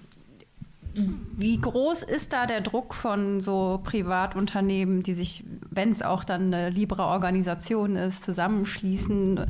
wie 0.93 1.61
groß 1.61 2.01
ist 2.01 2.33
da 2.33 2.47
der 2.47 2.61
Druck 2.61 2.95
von 2.95 3.41
so 3.41 3.79
Privatunternehmen, 3.83 5.03
die 5.03 5.13
sich, 5.13 5.43
wenn 5.69 5.91
es 5.91 6.01
auch 6.01 6.23
dann 6.23 6.53
eine 6.53 6.71
Libra-Organisation 6.71 7.95
ist, 7.95 8.23
zusammenschließen? 8.23 9.45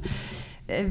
Äh, 0.67 0.85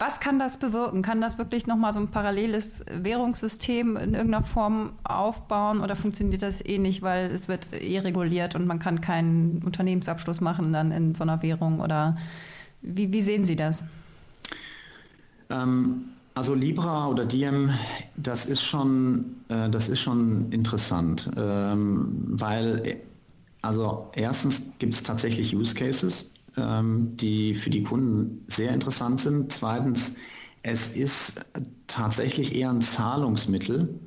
was 0.00 0.18
kann 0.18 0.38
das 0.38 0.56
bewirken? 0.56 1.02
Kann 1.02 1.20
das 1.20 1.36
wirklich 1.36 1.66
nochmal 1.66 1.92
so 1.92 2.00
ein 2.00 2.08
paralleles 2.08 2.82
Währungssystem 2.90 3.96
in 3.96 4.14
irgendeiner 4.14 4.42
Form 4.42 4.94
aufbauen 5.04 5.80
oder 5.80 5.94
funktioniert 5.94 6.42
das 6.42 6.64
eh 6.64 6.78
nicht, 6.78 7.02
weil 7.02 7.30
es 7.30 7.48
wird 7.48 7.68
eh 7.74 7.98
reguliert 7.98 8.54
und 8.54 8.66
man 8.66 8.78
kann 8.78 9.02
keinen 9.02 9.62
Unternehmensabschluss 9.62 10.40
machen 10.40 10.72
dann 10.72 10.90
in 10.90 11.14
so 11.14 11.22
einer 11.22 11.42
Währung 11.42 11.80
oder 11.80 12.16
wie, 12.80 13.12
wie 13.12 13.20
sehen 13.20 13.44
Sie 13.44 13.56
das? 13.56 13.84
Ähm, 15.50 16.04
also 16.34 16.54
Libra 16.54 17.08
oder 17.08 17.26
Diem, 17.26 17.70
das 18.16 18.46
ist 18.46 18.62
schon, 18.62 19.36
äh, 19.48 19.68
das 19.68 19.90
ist 19.90 20.00
schon 20.00 20.50
interessant, 20.50 21.30
ähm, 21.36 22.08
weil 22.26 23.02
also 23.62 24.10
erstens 24.14 24.62
gibt 24.78 24.94
es 24.94 25.02
tatsächlich 25.02 25.54
Use 25.54 25.74
Cases, 25.74 26.32
die 26.56 27.54
für 27.54 27.70
die 27.70 27.82
Kunden 27.82 28.44
sehr 28.48 28.72
interessant 28.72 29.20
sind. 29.20 29.52
Zweitens, 29.52 30.16
es 30.62 30.96
ist 30.96 31.44
tatsächlich 31.86 32.54
eher 32.54 32.70
ein 32.70 32.82
Zahlungsmittel. 32.82 34.00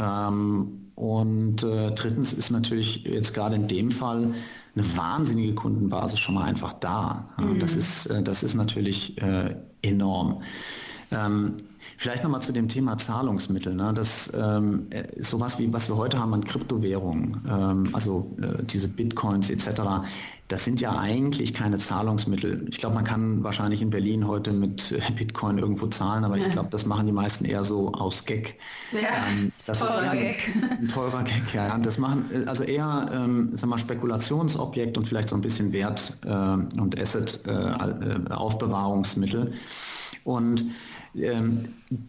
Ähm, 0.00 0.90
und 0.94 1.62
äh, 1.62 1.90
drittens 1.92 2.32
ist 2.32 2.50
natürlich 2.50 3.04
jetzt 3.04 3.34
gerade 3.34 3.56
in 3.56 3.68
dem 3.68 3.90
Fall 3.90 4.34
eine 4.76 4.96
wahnsinnige 4.96 5.54
Kundenbasis 5.54 6.20
schon 6.20 6.34
mal 6.34 6.44
einfach 6.44 6.74
da. 6.74 7.28
Mhm. 7.38 7.58
Das, 7.58 7.74
ist, 7.74 8.06
äh, 8.06 8.22
das 8.22 8.42
ist 8.42 8.54
natürlich 8.54 9.20
äh, 9.20 9.56
enorm. 9.82 10.42
Vielleicht 11.98 12.22
nochmal 12.22 12.42
zu 12.42 12.52
dem 12.52 12.68
Thema 12.68 12.98
Zahlungsmittel. 12.98 13.74
Ne? 13.74 13.92
Das 13.94 14.32
ähm, 14.34 14.88
ist 15.14 15.30
sowas 15.30 15.58
wie, 15.58 15.72
was 15.72 15.88
wir 15.88 15.96
heute 15.96 16.18
haben 16.18 16.34
an 16.34 16.44
Kryptowährungen, 16.44 17.40
ähm, 17.48 17.88
also 17.92 18.36
äh, 18.40 18.62
diese 18.64 18.88
Bitcoins 18.88 19.50
etc. 19.50 19.80
Das 20.48 20.62
sind 20.62 20.78
ja 20.80 20.98
eigentlich 20.98 21.54
keine 21.54 21.78
Zahlungsmittel. 21.78 22.66
Ich 22.68 22.76
glaube, 22.76 22.96
man 22.96 23.04
kann 23.04 23.42
wahrscheinlich 23.42 23.80
in 23.80 23.88
Berlin 23.88 24.26
heute 24.26 24.52
mit 24.52 24.92
äh, 24.92 25.00
Bitcoin 25.12 25.56
irgendwo 25.58 25.86
zahlen, 25.86 26.22
aber 26.24 26.36
ja. 26.36 26.44
ich 26.46 26.52
glaube, 26.52 26.68
das 26.70 26.84
machen 26.84 27.06
die 27.06 27.12
meisten 27.12 27.46
eher 27.46 27.64
so 27.64 27.92
aus 27.92 28.26
Gag. 28.26 28.58
Ja, 28.92 29.08
ähm, 29.30 29.50
das 29.66 29.78
teurer 29.80 30.14
ist 30.14 30.20
Gag. 30.20 30.52
Ein 30.70 30.88
teurer 30.88 31.22
Gag, 31.22 31.54
ja. 31.54 31.78
Das 31.78 31.96
machen 31.98 32.26
äh, 32.30 32.44
also 32.46 32.64
eher, 32.64 33.08
ähm, 33.12 33.52
sag 33.54 33.70
mal, 33.70 33.78
Spekulationsobjekt 33.78 34.98
und 34.98 35.08
vielleicht 35.08 35.30
so 35.30 35.36
ein 35.36 35.40
bisschen 35.40 35.72
Wert 35.72 36.18
äh, 36.26 36.58
und 36.78 37.00
Asset-Aufbewahrungsmittel. 37.00 39.46
Äh, 39.46 39.52
und 40.24 40.64
ähm, 41.16 41.68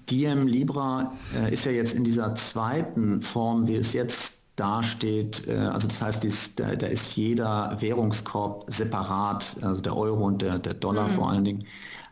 Diem 0.10 0.48
Libra 0.48 1.14
äh, 1.36 1.54
ist 1.54 1.66
ja 1.66 1.72
jetzt 1.72 1.94
in 1.94 2.04
dieser 2.04 2.36
zweiten 2.36 3.22
Form, 3.22 3.68
wie 3.68 3.76
es 3.76 3.94
jetzt 3.94 4.46
dasteht, 4.56 5.48
äh, 5.48 5.58
also 5.58 5.88
das 5.88 6.02
heißt, 6.02 6.24
dies, 6.24 6.56
da, 6.56 6.76
da, 6.76 6.88
ist 6.88 7.16
jeder 7.16 7.76
Währungskorb 7.80 8.66
separat, 8.72 9.58
also 9.62 9.82
der 9.82 9.96
Euro 9.96 10.26
und 10.26 10.42
der, 10.42 10.60
der 10.60 10.74
Dollar 10.74 11.10
mhm. 11.10 11.14
vor 11.14 11.30
allen 11.30 11.44
Dingen, 11.44 11.66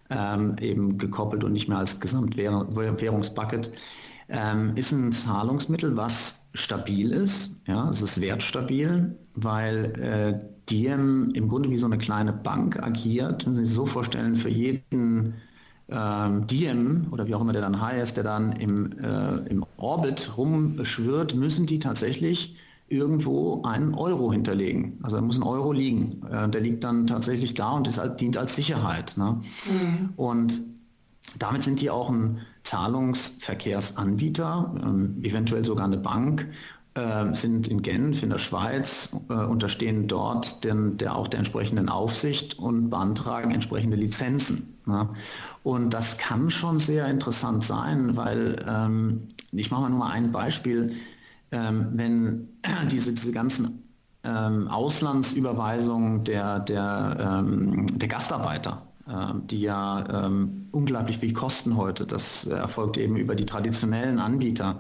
ähm, 0.10 0.56
eben 0.60 0.98
gekoppelt 0.98 1.44
und 1.44 1.54
nicht 1.54 1.68
mehr 1.68 1.78
als 1.78 2.00
Gesamtwährungsbucket, 2.00 3.72
ähm, 4.30 4.74
ist 4.76 4.92
ein 4.92 5.12
Zahlungsmittel, 5.12 5.96
was 5.96 6.48
stabil 6.54 7.12
ist, 7.12 7.56
ja, 7.68 7.90
es 7.90 8.02
ist 8.02 8.22
wertstabil, 8.22 9.18
weil 9.36 9.86
äh, 10.00 10.40
Diem 10.70 11.32
im 11.34 11.50
Grunde 11.50 11.70
wie 11.70 11.78
so 11.78 11.86
eine 11.86 11.98
kleine 11.98 12.32
Bank 12.32 12.82
agiert, 12.82 13.46
wenn 13.46 13.54
Sie 13.54 13.66
sich 13.66 13.74
so 13.74 13.86
vorstellen, 13.86 14.36
für 14.36 14.50
jeden 14.50 15.34
ähm, 15.94 16.48
Diem 16.48 17.08
oder 17.12 17.28
wie 17.28 17.36
auch 17.36 17.42
immer 17.42 17.54
der 17.54 17.62
dann 17.62 17.80
heißt, 17.80 18.18
der 18.18 18.24
dann 18.24 18.54
im, 18.54 18.98
äh, 19.00 19.50
im 19.50 19.66
Orbit 19.78 20.38
rumschwirrt, 20.38 21.36
müssen 21.36 21.66
die 21.66 21.80
tatsächlich 21.80 22.56
irgendwo 22.88 23.62
einen 23.64 23.94
Euro 23.96 24.32
hinterlegen. 24.32 25.00
Also 25.04 25.18
da 25.18 25.22
muss 25.22 25.38
ein 25.38 25.44
Euro 25.44 25.72
liegen. 25.72 26.22
Äh, 26.30 26.50
der 26.50 26.62
liegt 26.62 26.84
dann 26.84 27.08
tatsächlich 27.08 27.54
da 27.54 27.72
und 27.72 27.88
ist, 27.88 28.02
dient 28.20 28.38
als 28.38 28.56
Sicherheit. 28.56 29.16
Ne? 29.18 29.40
Mhm. 29.66 30.10
Und 30.16 30.60
damit 31.40 31.64
sind 31.64 31.82
die 31.82 31.90
auch 31.90 32.10
ein 32.10 32.40
Zahlungsverkehrsanbieter, 32.64 34.76
ähm, 34.84 35.18
eventuell 35.24 35.66
sogar 35.66 35.86
eine 35.86 35.98
Bank, 35.98 36.48
äh, 36.96 37.34
sind 37.34 37.68
in 37.68 37.82
Genf 37.82 38.22
in 38.22 38.30
der 38.30 38.38
Schweiz, 38.38 39.16
äh, 39.30 39.34
unterstehen 39.34 40.08
dort 40.08 40.64
den, 40.64 40.98
der, 40.98 41.16
auch 41.16 41.28
der 41.28 41.40
entsprechenden 41.40 41.90
Aufsicht 41.90 42.60
und 42.60 42.90
beantragen 42.90 43.52
entsprechende 43.52 43.98
Lizenzen. 43.98 44.78
Ne? 44.86 45.10
Und 45.64 45.94
das 45.94 46.18
kann 46.18 46.52
schon 46.52 46.80
sehr 46.80 47.08
interessant 47.08 47.64
sein, 47.64 48.16
weil 48.16 48.58
ähm, 48.68 49.30
ich 49.52 49.72
mache 49.72 49.82
mal 49.82 49.90
nur 49.90 50.00
mal 50.00 50.12
ein 50.12 50.32
Beispiel. 50.32 50.94
Ähm, 51.52 51.88
wenn 51.94 52.50
diese, 52.92 53.14
diese 53.14 53.32
ganzen 53.32 53.84
ähm, 54.24 54.68
Auslandsüberweisungen 54.68 56.24
der, 56.24 56.60
der, 56.60 57.18
ähm, 57.20 57.88
der 57.98 58.08
Gastarbeiter, 58.08 58.82
äh, 59.08 59.34
die 59.46 59.62
ja 59.62 60.26
ähm, 60.26 60.68
unglaublich 60.72 61.18
viel 61.18 61.34
kosten 61.34 61.76
heute, 61.76 62.06
das 62.06 62.46
erfolgt 62.46 62.98
eben 62.98 63.16
über 63.16 63.36
die 63.36 63.46
traditionellen 63.46 64.20
Anbieter, 64.20 64.80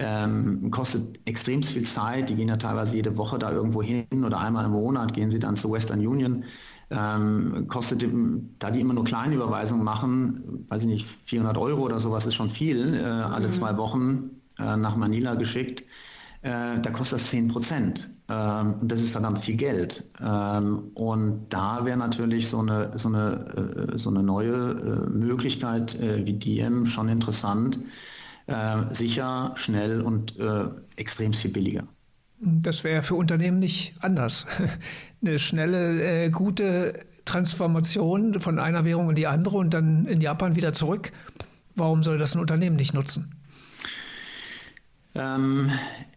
ähm, 0.00 0.70
kostet 0.70 1.20
extrem 1.26 1.62
viel 1.62 1.86
Zeit. 1.86 2.28
Die 2.28 2.34
gehen 2.34 2.48
ja 2.48 2.56
teilweise 2.56 2.96
jede 2.96 3.16
Woche 3.16 3.38
da 3.38 3.52
irgendwo 3.52 3.82
hin 3.82 4.24
oder 4.24 4.40
einmal 4.40 4.64
im 4.64 4.72
Monat 4.72 5.12
gehen 5.12 5.30
sie 5.30 5.38
dann 5.38 5.56
zu 5.56 5.70
Western 5.70 6.04
Union 6.04 6.44
ähm, 6.90 7.66
kostet, 7.68 8.04
da 8.58 8.70
die 8.70 8.80
immer 8.80 8.94
nur 8.94 9.04
kleine 9.04 9.36
Überweisungen 9.36 9.84
machen, 9.84 10.66
weiß 10.68 10.82
ich 10.82 10.88
nicht, 10.88 11.06
400 11.24 11.56
Euro 11.56 11.82
oder 11.82 12.00
sowas 12.00 12.26
ist 12.26 12.34
schon 12.34 12.50
viel, 12.50 12.94
äh, 12.94 13.04
alle 13.04 13.46
mhm. 13.46 13.52
zwei 13.52 13.76
Wochen 13.76 14.30
äh, 14.58 14.76
nach 14.76 14.96
Manila 14.96 15.34
geschickt, 15.34 15.84
äh, 16.42 16.80
da 16.80 16.90
kostet 16.90 17.20
das 17.20 17.28
10 17.28 17.48
Prozent. 17.48 18.10
Ähm, 18.28 18.74
und 18.80 18.90
das 18.90 19.02
ist 19.02 19.10
verdammt 19.10 19.38
viel 19.38 19.56
Geld. 19.56 20.10
Ähm, 20.20 20.90
und 20.94 21.46
da 21.50 21.84
wäre 21.84 21.98
natürlich 21.98 22.48
so 22.48 22.58
eine, 22.58 22.90
so 22.96 23.08
eine, 23.08 23.92
äh, 23.94 23.98
so 23.98 24.10
eine 24.10 24.22
neue 24.22 24.52
äh, 24.52 25.10
Möglichkeit 25.10 25.94
äh, 25.94 26.26
wie 26.26 26.32
DM 26.32 26.86
schon 26.86 27.08
interessant, 27.08 27.78
sicher, 28.90 29.52
schnell 29.56 30.00
und 30.00 30.34
extrem 30.96 31.32
viel 31.32 31.50
billiger. 31.50 31.84
Das 32.40 32.84
wäre 32.84 33.02
für 33.02 33.16
Unternehmen 33.16 33.58
nicht 33.58 33.94
anders. 34.00 34.46
eine 35.22 35.38
schnelle, 35.38 36.24
äh, 36.24 36.30
gute 36.30 37.00
Transformation 37.26 38.40
von 38.40 38.58
einer 38.58 38.84
Währung 38.84 39.10
in 39.10 39.14
die 39.14 39.26
andere 39.26 39.58
und 39.58 39.74
dann 39.74 40.06
in 40.06 40.22
Japan 40.22 40.56
wieder 40.56 40.72
zurück. 40.72 41.12
Warum 41.74 42.02
soll 42.02 42.16
das 42.16 42.34
ein 42.34 42.40
Unternehmen 42.40 42.76
nicht 42.76 42.94
nutzen? 42.94 43.34
Ähm, 45.14 45.70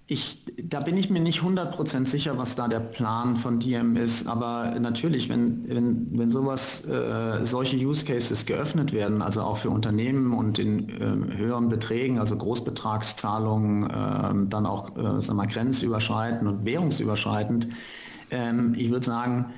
ich, 0.08 0.44
da 0.62 0.82
bin 0.82 0.98
ich 0.98 1.10
mir 1.10 1.22
nicht 1.22 1.40
100% 1.40 2.08
sicher, 2.08 2.38
was 2.38 2.56
da 2.56 2.68
der 2.68 2.82
Plan 2.82 3.38
von 3.38 3.60
Diem 3.62 3.96
ist. 3.96 4.28
Aber 4.28 4.78
natürlich, 4.80 5.30
wenn, 5.30 5.68
wenn, 5.70 6.08
wenn 6.18 6.30
sowas, 6.30 6.86
äh, 6.88 7.46
solche 7.46 7.78
Use 7.78 8.06
Cases 8.06 8.46
geöffnet 8.46 8.92
werden, 8.92 9.22
also 9.22 9.42
auch 9.42 9.58
für 9.58 9.70
Unternehmen 9.70 10.34
und 10.34 10.60
in 10.60 10.90
äh, 10.90 11.38
höheren 11.38 11.70
Beträgen, 11.70 12.20
also 12.20 12.38
Großbetragszahlungen, 12.38 13.90
äh, 13.90 14.50
dann 14.50 14.66
auch 14.66 14.96
äh, 14.98 15.22
sagen 15.22 15.40
wir, 15.40 15.48
grenzüberschreitend 15.48 16.50
und 16.50 16.66
währungsüberschreitend, 16.66 17.70
ähm, 18.32 18.74
ich 18.78 18.92
würde 18.92 19.06
sagen, 19.06 19.54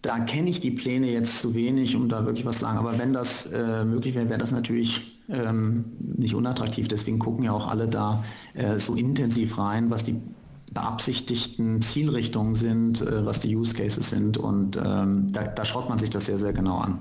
da 0.00 0.20
kenne 0.20 0.50
ich 0.50 0.60
die 0.60 0.70
Pläne 0.70 1.10
jetzt 1.10 1.40
zu 1.40 1.54
wenig, 1.54 1.94
um 1.96 2.08
da 2.08 2.24
wirklich 2.24 2.46
was 2.46 2.56
zu 2.56 2.62
sagen. 2.62 2.78
Aber 2.78 2.98
wenn 2.98 3.12
das 3.12 3.46
äh, 3.52 3.84
möglich 3.84 4.14
wäre, 4.14 4.30
wäre 4.30 4.38
das 4.38 4.52
natürlich 4.52 5.13
ähm, 5.28 5.84
nicht 6.16 6.34
unattraktiv. 6.34 6.88
Deswegen 6.88 7.18
gucken 7.18 7.44
ja 7.44 7.52
auch 7.52 7.68
alle 7.68 7.88
da 7.88 8.24
äh, 8.54 8.78
so 8.78 8.94
intensiv 8.94 9.58
rein, 9.58 9.90
was 9.90 10.02
die 10.02 10.20
beabsichtigten 10.72 11.80
Zielrichtungen 11.82 12.54
sind, 12.54 13.00
äh, 13.02 13.24
was 13.24 13.40
die 13.40 13.56
Use 13.56 13.74
Cases 13.74 14.08
sind. 14.08 14.36
Und 14.36 14.76
ähm, 14.76 15.32
da, 15.32 15.44
da, 15.44 15.64
schaut 15.64 15.88
man 15.88 15.98
sich 15.98 16.10
das 16.10 16.26
sehr, 16.26 16.38
sehr 16.38 16.52
genau 16.52 16.78
an. 16.78 16.98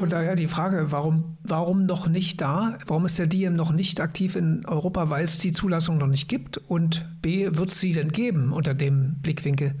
Und 0.00 0.12
daher 0.12 0.34
die 0.34 0.46
Frage, 0.46 0.86
warum, 0.92 1.36
warum 1.42 1.84
noch 1.84 2.08
nicht 2.08 2.40
da? 2.40 2.78
Warum 2.86 3.04
ist 3.04 3.18
der 3.18 3.26
Diem 3.26 3.54
noch 3.54 3.70
nicht 3.70 4.00
aktiv 4.00 4.34
in 4.34 4.64
Europa? 4.64 5.10
Weil 5.10 5.24
es 5.24 5.36
die 5.38 5.52
Zulassung 5.52 5.98
noch 5.98 6.06
nicht 6.06 6.28
gibt. 6.28 6.56
Und 6.56 7.06
B, 7.20 7.50
wird 7.52 7.70
es 7.70 7.80
sie 7.80 7.92
denn 7.92 8.08
geben 8.08 8.52
unter 8.52 8.74
dem 8.74 9.16
Blickwinkel? 9.20 9.74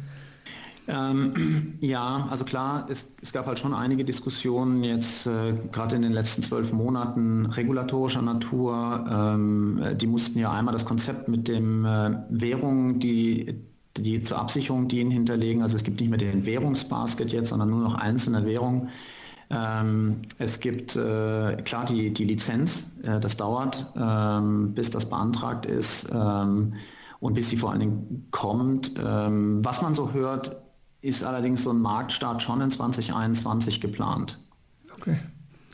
Ähm, 0.86 1.76
ja, 1.80 2.26
also 2.30 2.44
klar, 2.44 2.86
es, 2.90 3.14
es, 3.22 3.32
gab 3.32 3.46
halt 3.46 3.58
schon 3.58 3.74
einige 3.74 4.04
Diskussionen 4.04 4.84
jetzt 4.84 5.26
äh, 5.26 5.54
gerade 5.72 5.96
in 5.96 6.02
den 6.02 6.12
letzten 6.12 6.42
zwölf 6.42 6.72
Monaten 6.72 7.46
regulatorischer 7.46 8.22
Natur. 8.22 9.04
Ähm, 9.10 9.80
die 9.96 10.06
mussten 10.06 10.38
ja 10.38 10.52
einmal 10.52 10.74
das 10.74 10.84
Konzept 10.84 11.28
mit 11.28 11.48
dem 11.48 11.84
äh, 11.84 12.10
Währung, 12.28 12.98
die, 12.98 13.54
die 13.96 14.22
zur 14.22 14.38
Absicherung 14.38 14.88
dienen, 14.88 15.10
hinterlegen. 15.10 15.62
Also 15.62 15.76
es 15.76 15.84
gibt 15.84 16.00
nicht 16.00 16.10
mehr 16.10 16.18
den 16.18 16.44
Währungsbasket 16.44 17.32
jetzt, 17.32 17.48
sondern 17.50 17.70
nur 17.70 17.80
noch 17.80 17.94
einzelne 17.94 18.44
Währungen. 18.44 18.90
Ähm, 19.50 20.22
es 20.38 20.60
gibt 20.60 20.96
äh, 20.96 21.56
klar 21.64 21.84
die, 21.84 22.12
die 22.12 22.24
Lizenz, 22.24 22.90
äh, 23.04 23.20
das 23.20 23.36
dauert, 23.36 23.92
ähm, 23.96 24.74
bis 24.74 24.90
das 24.90 25.08
beantragt 25.08 25.66
ist 25.66 26.10
ähm, 26.12 26.72
und 27.20 27.34
bis 27.34 27.50
sie 27.50 27.56
vor 27.56 27.70
allen 27.70 27.80
Dingen 27.80 28.28
kommt. 28.30 28.92
Ähm, 28.98 29.64
was 29.64 29.82
man 29.82 29.94
so 29.94 30.12
hört, 30.12 30.63
ist 31.04 31.22
allerdings 31.22 31.62
so 31.62 31.70
ein 31.70 31.80
Marktstart 31.80 32.42
schon 32.42 32.60
in 32.62 32.70
2021 32.70 33.80
geplant. 33.80 34.38
Okay. 34.96 35.18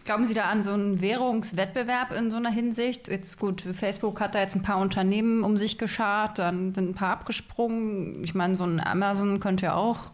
Glauben 0.04 0.24
Sie 0.24 0.34
da 0.34 0.44
an 0.44 0.64
so 0.64 0.72
einen 0.72 1.00
Währungswettbewerb 1.00 2.10
in 2.12 2.32
so 2.32 2.38
einer 2.38 2.50
Hinsicht? 2.50 3.06
Jetzt 3.06 3.38
gut, 3.38 3.60
Facebook 3.60 4.20
hat 4.20 4.34
da 4.34 4.40
jetzt 4.40 4.56
ein 4.56 4.62
paar 4.62 4.78
Unternehmen 4.78 5.44
um 5.44 5.56
sich 5.56 5.78
geschart, 5.78 6.38
dann 6.38 6.74
sind 6.74 6.90
ein 6.90 6.94
paar 6.94 7.10
abgesprungen. 7.10 8.24
Ich 8.24 8.34
meine, 8.34 8.56
so 8.56 8.64
ein 8.64 8.80
Amazon 8.80 9.38
könnte 9.38 9.66
ja 9.66 9.74
auch 9.74 10.12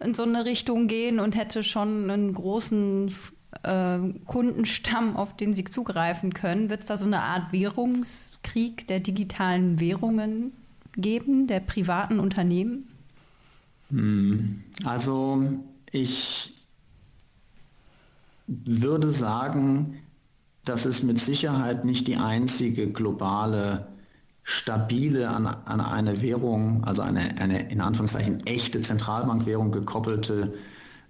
in 0.00 0.14
so 0.14 0.22
eine 0.22 0.46
Richtung 0.46 0.86
gehen 0.86 1.20
und 1.20 1.36
hätte 1.36 1.62
schon 1.62 2.08
einen 2.08 2.32
großen 2.32 3.14
äh, 3.64 3.98
Kundenstamm, 4.24 5.16
auf 5.16 5.36
den 5.36 5.52
sie 5.52 5.64
zugreifen 5.64 6.32
können. 6.32 6.70
Wird 6.70 6.82
es 6.82 6.86
da 6.86 6.96
so 6.96 7.04
eine 7.04 7.20
Art 7.20 7.52
Währungskrieg 7.52 8.86
der 8.86 9.00
digitalen 9.00 9.78
Währungen 9.78 10.52
geben, 10.96 11.48
der 11.48 11.60
privaten 11.60 12.18
Unternehmen? 12.18 12.88
Hm, 13.90 14.62
also 14.84 15.42
ich 15.92 16.54
würde 18.46 19.10
sagen, 19.10 20.02
das 20.64 20.86
ist 20.86 21.02
mit 21.02 21.18
Sicherheit 21.18 21.84
nicht 21.84 22.06
die 22.06 22.16
einzige 22.16 22.90
globale 22.90 23.88
stabile 24.42 25.28
an, 25.28 25.46
an 25.46 25.80
eine 25.80 26.22
Währung, 26.22 26.84
also 26.84 27.02
eine, 27.02 27.36
eine 27.38 27.70
in 27.70 27.80
Anführungszeichen 27.80 28.46
echte 28.46 28.80
Zentralbankwährung 28.80 29.72
gekoppelte 29.72 30.54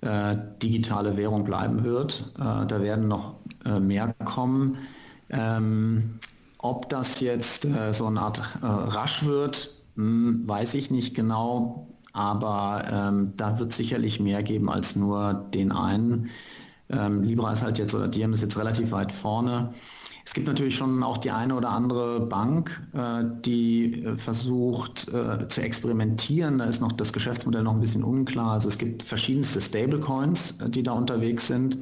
äh, 0.00 0.36
digitale 0.62 1.16
Währung 1.16 1.44
bleiben 1.44 1.84
wird. 1.84 2.32
Äh, 2.36 2.66
da 2.66 2.80
werden 2.82 3.08
noch 3.08 3.36
äh, 3.64 3.78
mehr 3.78 4.14
kommen. 4.24 4.78
Ähm, 5.30 6.18
ob 6.58 6.88
das 6.88 7.20
jetzt 7.20 7.64
äh, 7.64 7.92
so 7.92 8.06
eine 8.06 8.20
Art 8.20 8.38
äh, 8.60 8.66
Rasch 8.66 9.24
wird, 9.24 9.70
mh, 9.94 10.04
hm, 10.04 10.48
weiß 10.48 10.74
ich 10.74 10.90
nicht 10.90 11.14
genau, 11.14 11.88
aber 12.18 12.83
ähm, 12.90 13.33
da 13.37 13.61
wird 13.61 13.72
sicherlich 13.72 14.18
mehr 14.18 14.42
geben 14.42 14.68
als 14.68 14.96
nur 14.96 15.46
den 15.54 15.70
einen. 15.70 16.31
Ähm, 16.90 17.22
Libra 17.22 17.52
ist 17.52 17.62
halt 17.62 17.78
jetzt, 17.78 17.94
oder 17.94 18.09
Diem 18.09 18.33
ist 18.33 18.42
jetzt 18.42 18.59
relativ 18.59 18.90
weit 18.90 19.12
vorne. 19.12 19.72
Es 20.24 20.35
gibt 20.35 20.48
natürlich 20.48 20.76
schon 20.76 21.04
auch 21.04 21.18
die 21.18 21.31
eine 21.31 21.54
oder 21.54 21.70
andere 21.70 22.20
Bank, 22.20 22.83
äh, 22.92 23.22
die 23.44 24.02
äh, 24.04 24.16
versucht 24.16 25.07
äh, 25.14 25.46
zu 25.46 25.62
experimentieren. 25.62 26.59
Da 26.59 26.64
ist 26.64 26.81
noch 26.81 26.90
das 26.90 27.12
Geschäftsmodell 27.12 27.62
noch 27.62 27.74
ein 27.74 27.81
bisschen 27.81 28.02
unklar. 28.02 28.50
Also 28.54 28.68
es 28.68 28.78
gibt 28.78 29.04
verschiedenste 29.04 29.61
Stablecoins, 29.61 30.59
die 30.66 30.83
da 30.83 30.92
unterwegs 30.92 31.46
sind. 31.46 31.78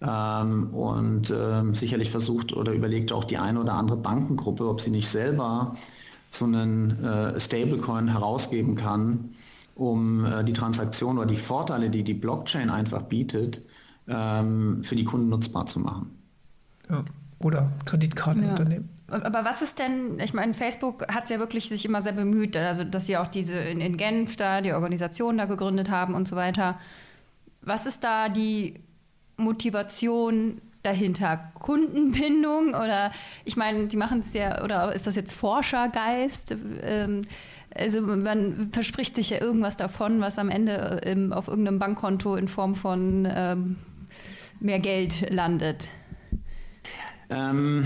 Ähm, 0.00 0.74
und 0.74 1.32
ähm, 1.34 1.76
sicherlich 1.76 2.10
versucht 2.10 2.52
oder 2.52 2.72
überlegt 2.72 3.12
auch 3.12 3.24
die 3.24 3.38
eine 3.38 3.60
oder 3.60 3.74
andere 3.74 3.98
Bankengruppe, 3.98 4.68
ob 4.68 4.80
sie 4.80 4.90
nicht 4.90 5.08
selber 5.08 5.76
so 6.30 6.44
einen 6.44 6.98
Stablecoin 7.38 8.06
herausgeben 8.06 8.74
kann, 8.74 9.30
um 9.78 10.26
die 10.44 10.52
Transaktion 10.52 11.16
oder 11.18 11.26
die 11.26 11.36
Vorteile, 11.36 11.88
die 11.88 12.04
die 12.04 12.14
Blockchain 12.14 12.68
einfach 12.68 13.02
bietet, 13.02 13.62
ähm, 14.08 14.82
für 14.82 14.96
die 14.96 15.04
Kunden 15.04 15.28
nutzbar 15.28 15.66
zu 15.66 15.80
machen. 15.80 16.10
Ja 16.90 17.04
oder 17.40 17.70
Kreditkartenunternehmen. 17.84 18.88
Ja. 19.10 19.22
Aber 19.22 19.44
was 19.44 19.62
ist 19.62 19.78
denn, 19.78 20.18
ich 20.20 20.34
meine, 20.34 20.54
Facebook 20.54 21.06
hat 21.12 21.30
ja 21.30 21.38
wirklich 21.38 21.68
sich 21.68 21.84
immer 21.84 22.02
sehr 22.02 22.12
bemüht, 22.12 22.56
also 22.56 22.84
dass 22.84 23.06
sie 23.06 23.16
auch 23.16 23.28
diese 23.28 23.54
in, 23.54 23.80
in 23.80 23.96
Genf 23.96 24.36
da, 24.36 24.60
die 24.60 24.72
Organisation 24.72 25.38
da 25.38 25.46
gegründet 25.46 25.88
haben 25.88 26.14
und 26.14 26.28
so 26.28 26.36
weiter. 26.36 26.78
Was 27.62 27.86
ist 27.86 28.04
da 28.04 28.28
die 28.28 28.74
Motivation 29.36 30.60
dahinter? 30.82 31.50
Kundenbindung 31.54 32.68
oder 32.70 33.12
ich 33.44 33.56
meine, 33.56 33.86
die 33.86 33.96
machen 33.96 34.20
es 34.20 34.34
ja, 34.34 34.62
oder 34.62 34.94
ist 34.94 35.06
das 35.06 35.16
jetzt 35.16 35.32
Forschergeist? 35.32 36.54
Ähm, 36.82 37.22
also 37.74 38.00
man 38.00 38.70
verspricht 38.72 39.14
sich 39.14 39.30
ja 39.30 39.40
irgendwas 39.40 39.76
davon, 39.76 40.20
was 40.20 40.38
am 40.38 40.48
Ende 40.48 41.00
ähm, 41.04 41.32
auf 41.32 41.48
irgendeinem 41.48 41.78
Bankkonto 41.78 42.36
in 42.36 42.48
Form 42.48 42.74
von 42.74 43.28
ähm, 43.30 43.76
mehr 44.60 44.78
Geld 44.78 45.30
landet. 45.30 45.88
Ähm, 47.30 47.84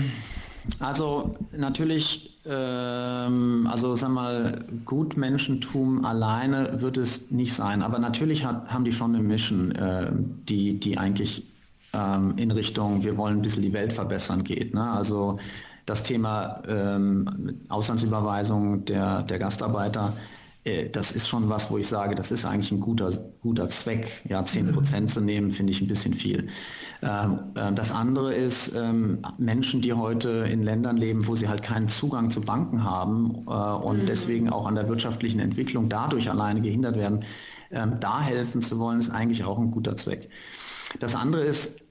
also 0.79 1.35
natürlich, 1.55 2.39
ähm, 2.45 3.67
also 3.69 3.95
sag 3.95 4.09
mal, 4.09 4.65
Gutmenschentum 4.85 6.05
alleine 6.05 6.81
wird 6.81 6.97
es 6.97 7.31
nicht 7.31 7.53
sein, 7.53 7.81
aber 7.81 7.99
natürlich 7.99 8.45
hat, 8.45 8.71
haben 8.71 8.85
die 8.85 8.93
schon 8.93 9.15
eine 9.15 9.23
Mission, 9.23 9.71
äh, 9.73 10.11
die, 10.13 10.79
die 10.79 10.97
eigentlich 10.97 11.45
ähm, 11.93 12.33
in 12.37 12.51
Richtung, 12.51 13.03
wir 13.03 13.17
wollen 13.17 13.37
ein 13.37 13.41
bisschen 13.41 13.63
die 13.63 13.73
Welt 13.73 13.93
verbessern 13.93 14.43
geht. 14.43 14.73
Ne? 14.73 14.83
Also 14.83 15.37
das 15.85 16.03
Thema 16.03 16.61
ähm, 16.67 17.61
Auslandsüberweisung 17.69 18.85
der, 18.85 19.23
der 19.23 19.39
Gastarbeiter 19.39 20.13
äh, 20.63 20.89
das 20.89 21.11
ist 21.11 21.27
schon 21.27 21.49
was, 21.49 21.69
wo 21.69 21.77
ich 21.77 21.87
sage, 21.87 22.15
das 22.15 22.31
ist 22.31 22.45
eigentlich 22.45 22.71
ein 22.71 22.79
guter, 22.79 23.11
guter 23.41 23.69
Zweck. 23.69 24.23
Ja, 24.29 24.43
10 24.43 24.71
Prozent 24.71 25.11
zu 25.11 25.21
nehmen, 25.21 25.51
finde 25.51 25.71
ich 25.71 25.81
ein 25.81 25.87
bisschen 25.87 26.13
viel. 26.13 26.47
Ähm, 27.01 27.39
äh, 27.55 27.73
das 27.73 27.91
andere 27.91 28.33
ist, 28.33 28.75
ähm, 28.75 29.19
Menschen, 29.37 29.81
die 29.81 29.93
heute 29.93 30.47
in 30.49 30.63
Ländern 30.63 30.97
leben, 30.97 31.27
wo 31.27 31.35
sie 31.35 31.47
halt 31.47 31.63
keinen 31.63 31.89
Zugang 31.89 32.29
zu 32.29 32.41
Banken 32.41 32.83
haben 32.83 33.41
äh, 33.47 33.49
und 33.49 34.03
mhm. 34.03 34.05
deswegen 34.05 34.49
auch 34.49 34.67
an 34.67 34.75
der 34.75 34.87
wirtschaftlichen 34.87 35.39
Entwicklung 35.39 35.89
dadurch 35.89 36.29
alleine 36.29 36.61
gehindert 36.61 36.95
werden, 36.95 37.25
ähm, 37.71 37.99
da 37.99 38.21
helfen 38.21 38.61
zu 38.61 38.79
wollen, 38.79 38.99
ist 38.99 39.09
eigentlich 39.09 39.43
auch 39.43 39.57
ein 39.57 39.71
guter 39.71 39.95
Zweck. 39.95 40.29
Das 40.99 41.15
andere 41.15 41.43
ist, 41.43 41.81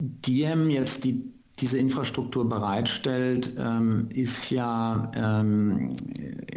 Diem 0.00 0.70
jetzt 0.70 1.04
die 1.04 1.34
diese 1.60 1.78
Infrastruktur 1.78 2.48
bereitstellt, 2.48 3.54
ähm, 3.58 4.08
ist 4.12 4.50
ja 4.50 5.10
ähm, 5.14 5.92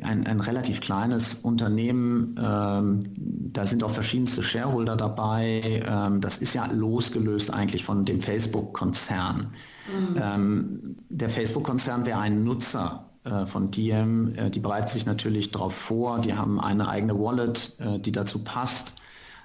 ein, 0.03 0.25
ein, 0.25 0.39
relativ 0.39 0.81
kleines 0.81 1.35
Unternehmen. 1.35 2.39
Ähm, 2.41 3.03
da 3.53 3.65
sind 3.65 3.83
auch 3.83 3.91
verschiedenste 3.91 4.43
Shareholder 4.43 4.95
dabei. 4.95 5.83
Ähm, 5.85 6.21
das 6.21 6.37
ist 6.37 6.53
ja 6.53 6.65
losgelöst 6.71 7.53
eigentlich 7.53 7.83
von 7.83 8.05
dem 8.05 8.21
Facebook-Konzern. 8.21 9.47
Mhm. 9.87 10.21
Ähm, 10.21 10.95
der 11.09 11.29
Facebook-Konzern 11.29 12.05
wäre 12.05 12.19
ein 12.19 12.43
Nutzer 12.43 13.05
äh, 13.23 13.45
von 13.45 13.71
Diem. 13.71 14.33
Äh, 14.35 14.49
die 14.49 14.59
bereiten 14.59 14.87
sich 14.87 15.05
natürlich 15.05 15.51
darauf 15.51 15.73
vor. 15.73 16.19
Die 16.19 16.33
haben 16.33 16.59
eine 16.59 16.87
eigene 16.87 17.17
Wallet, 17.19 17.75
äh, 17.79 17.99
die 17.99 18.11
dazu 18.11 18.43
passt. 18.43 18.95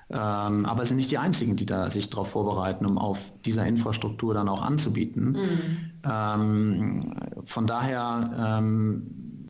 Ähm, 0.08 0.66
aber 0.66 0.82
es 0.82 0.88
sind 0.88 0.98
nicht 0.98 1.10
die 1.10 1.18
einzigen, 1.18 1.56
die 1.56 1.66
da 1.66 1.90
sich 1.90 2.10
darauf 2.10 2.30
vorbereiten, 2.30 2.86
um 2.86 2.96
auf 2.96 3.18
dieser 3.44 3.66
Infrastruktur 3.66 4.34
dann 4.34 4.48
auch 4.48 4.62
anzubieten. 4.62 5.32
Mhm. 5.32 5.60
Ähm, 6.08 7.14
von 7.44 7.66
daher, 7.66 8.58
ähm, 8.60 9.48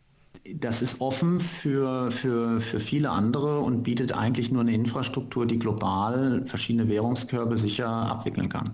das 0.55 0.81
ist 0.81 0.99
offen 1.01 1.39
für, 1.41 2.09
für, 2.09 2.59
für 2.61 2.79
viele 2.79 3.11
andere 3.11 3.59
und 3.59 3.83
bietet 3.83 4.13
eigentlich 4.13 4.49
nur 4.51 4.61
eine 4.61 4.73
Infrastruktur, 4.73 5.45
die 5.45 5.59
global 5.59 6.43
verschiedene 6.45 6.87
Währungskörbe 6.87 7.57
sicher 7.57 7.89
abwickeln 7.89 8.49
kann. 8.49 8.71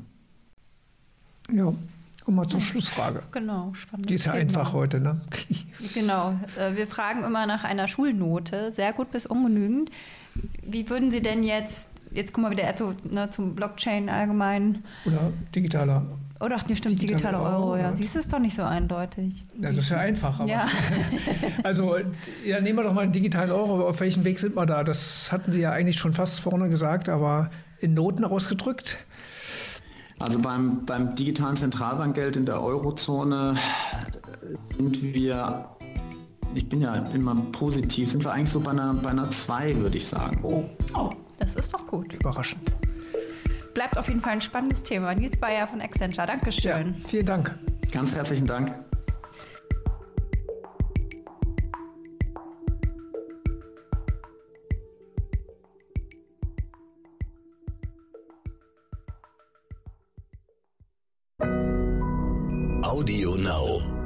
Ja, 1.51 1.73
Kommen 2.23 2.37
wir 2.37 2.47
zur 2.47 2.61
Schlussfrage. 2.61 3.21
Genau, 3.31 3.73
spannend. 3.73 4.09
Die 4.09 4.13
ist 4.13 4.25
ja 4.25 4.31
Thema. 4.31 4.43
einfach 4.43 4.71
heute, 4.71 5.01
ne? 5.01 5.19
genau. 5.93 6.39
Äh, 6.57 6.77
wir 6.77 6.87
fragen 6.87 7.23
immer 7.25 7.45
nach 7.45 7.65
einer 7.65 7.89
Schulnote, 7.89 8.71
sehr 8.71 8.93
gut 8.93 9.11
bis 9.11 9.25
ungenügend. 9.25 9.89
Wie 10.65 10.89
würden 10.89 11.11
Sie 11.11 11.21
denn 11.21 11.43
jetzt, 11.43 11.89
jetzt 12.11 12.33
kommen 12.33 12.47
wir 12.47 12.51
wieder 12.51 12.75
zu, 12.75 12.95
ne, 13.03 13.29
zum 13.29 13.55
Blockchain 13.55 14.09
allgemein. 14.09 14.83
Oder 15.05 15.31
digitaler 15.53 16.05
oder 16.43 16.57
ach, 16.57 16.65
nee, 16.67 16.75
stimmt, 16.75 17.01
digitaler 17.01 17.37
digitale 17.37 17.55
Euro, 17.55 17.71
Euro, 17.71 17.77
ja. 17.77 17.95
Siehst 17.95 18.15
du, 18.15 18.19
ist 18.19 18.33
doch 18.33 18.39
nicht 18.39 18.55
so 18.55 18.63
eindeutig. 18.63 19.45
Ja, 19.61 19.69
das 19.69 19.85
ist 19.85 19.89
ja 19.91 19.99
einfach. 19.99 20.41
Aber 20.41 20.49
ja. 20.49 20.67
also, 21.63 21.95
ja, 22.45 22.59
nehmen 22.59 22.79
wir 22.79 22.83
doch 22.83 22.93
mal 22.93 23.01
einen 23.01 23.13
digitalen 23.13 23.51
Euro. 23.51 23.87
Auf 23.87 24.01
welchem 24.01 24.25
Weg 24.25 24.39
sind 24.39 24.53
wir 24.55 24.65
da? 24.65 24.83
Das 24.83 25.31
hatten 25.31 25.51
Sie 25.51 25.61
ja 25.61 25.71
eigentlich 25.71 25.97
schon 25.97 26.11
fast 26.11 26.41
vorne 26.41 26.67
gesagt, 26.67 27.07
aber 27.07 27.49
in 27.79 27.93
Noten 27.93 28.25
ausgedrückt. 28.25 28.97
Also 30.19 30.39
beim, 30.39 30.85
beim 30.85 31.15
digitalen 31.15 31.55
Zentralbankgeld 31.55 32.35
in 32.35 32.45
der 32.45 32.61
Eurozone 32.61 33.55
sind 34.63 35.01
wir 35.01 35.69
ich 36.55 36.67
bin 36.69 36.81
ja 36.81 36.95
immer 37.13 37.35
positiv, 37.51 38.11
sind 38.11 38.23
wir 38.23 38.31
eigentlich 38.31 38.51
so 38.51 38.59
bei 38.59 38.71
einer, 38.71 38.93
bei 38.93 39.09
einer 39.09 39.29
2, 39.29 39.75
würde 39.77 39.97
ich 39.97 40.07
sagen. 40.07 40.39
Oh. 40.43 40.65
oh, 40.95 41.09
das 41.37 41.55
ist 41.55 41.73
doch 41.73 41.85
gut. 41.87 42.13
Überraschend. 42.13 42.71
Bleibt 43.73 43.97
auf 43.97 44.07
jeden 44.07 44.21
Fall 44.21 44.33
ein 44.33 44.41
spannendes 44.41 44.83
Thema. 44.83 45.15
Nils 45.15 45.37
Bayer 45.37 45.67
von 45.67 45.81
Accenture, 45.81 46.27
Dankeschön. 46.27 46.95
Ja, 46.99 47.07
vielen 47.07 47.25
Dank. 47.25 47.57
Ganz 47.91 48.13
herzlichen 48.13 48.47
Dank. 48.47 48.73
Audio 62.83 63.35
Now. 63.37 64.02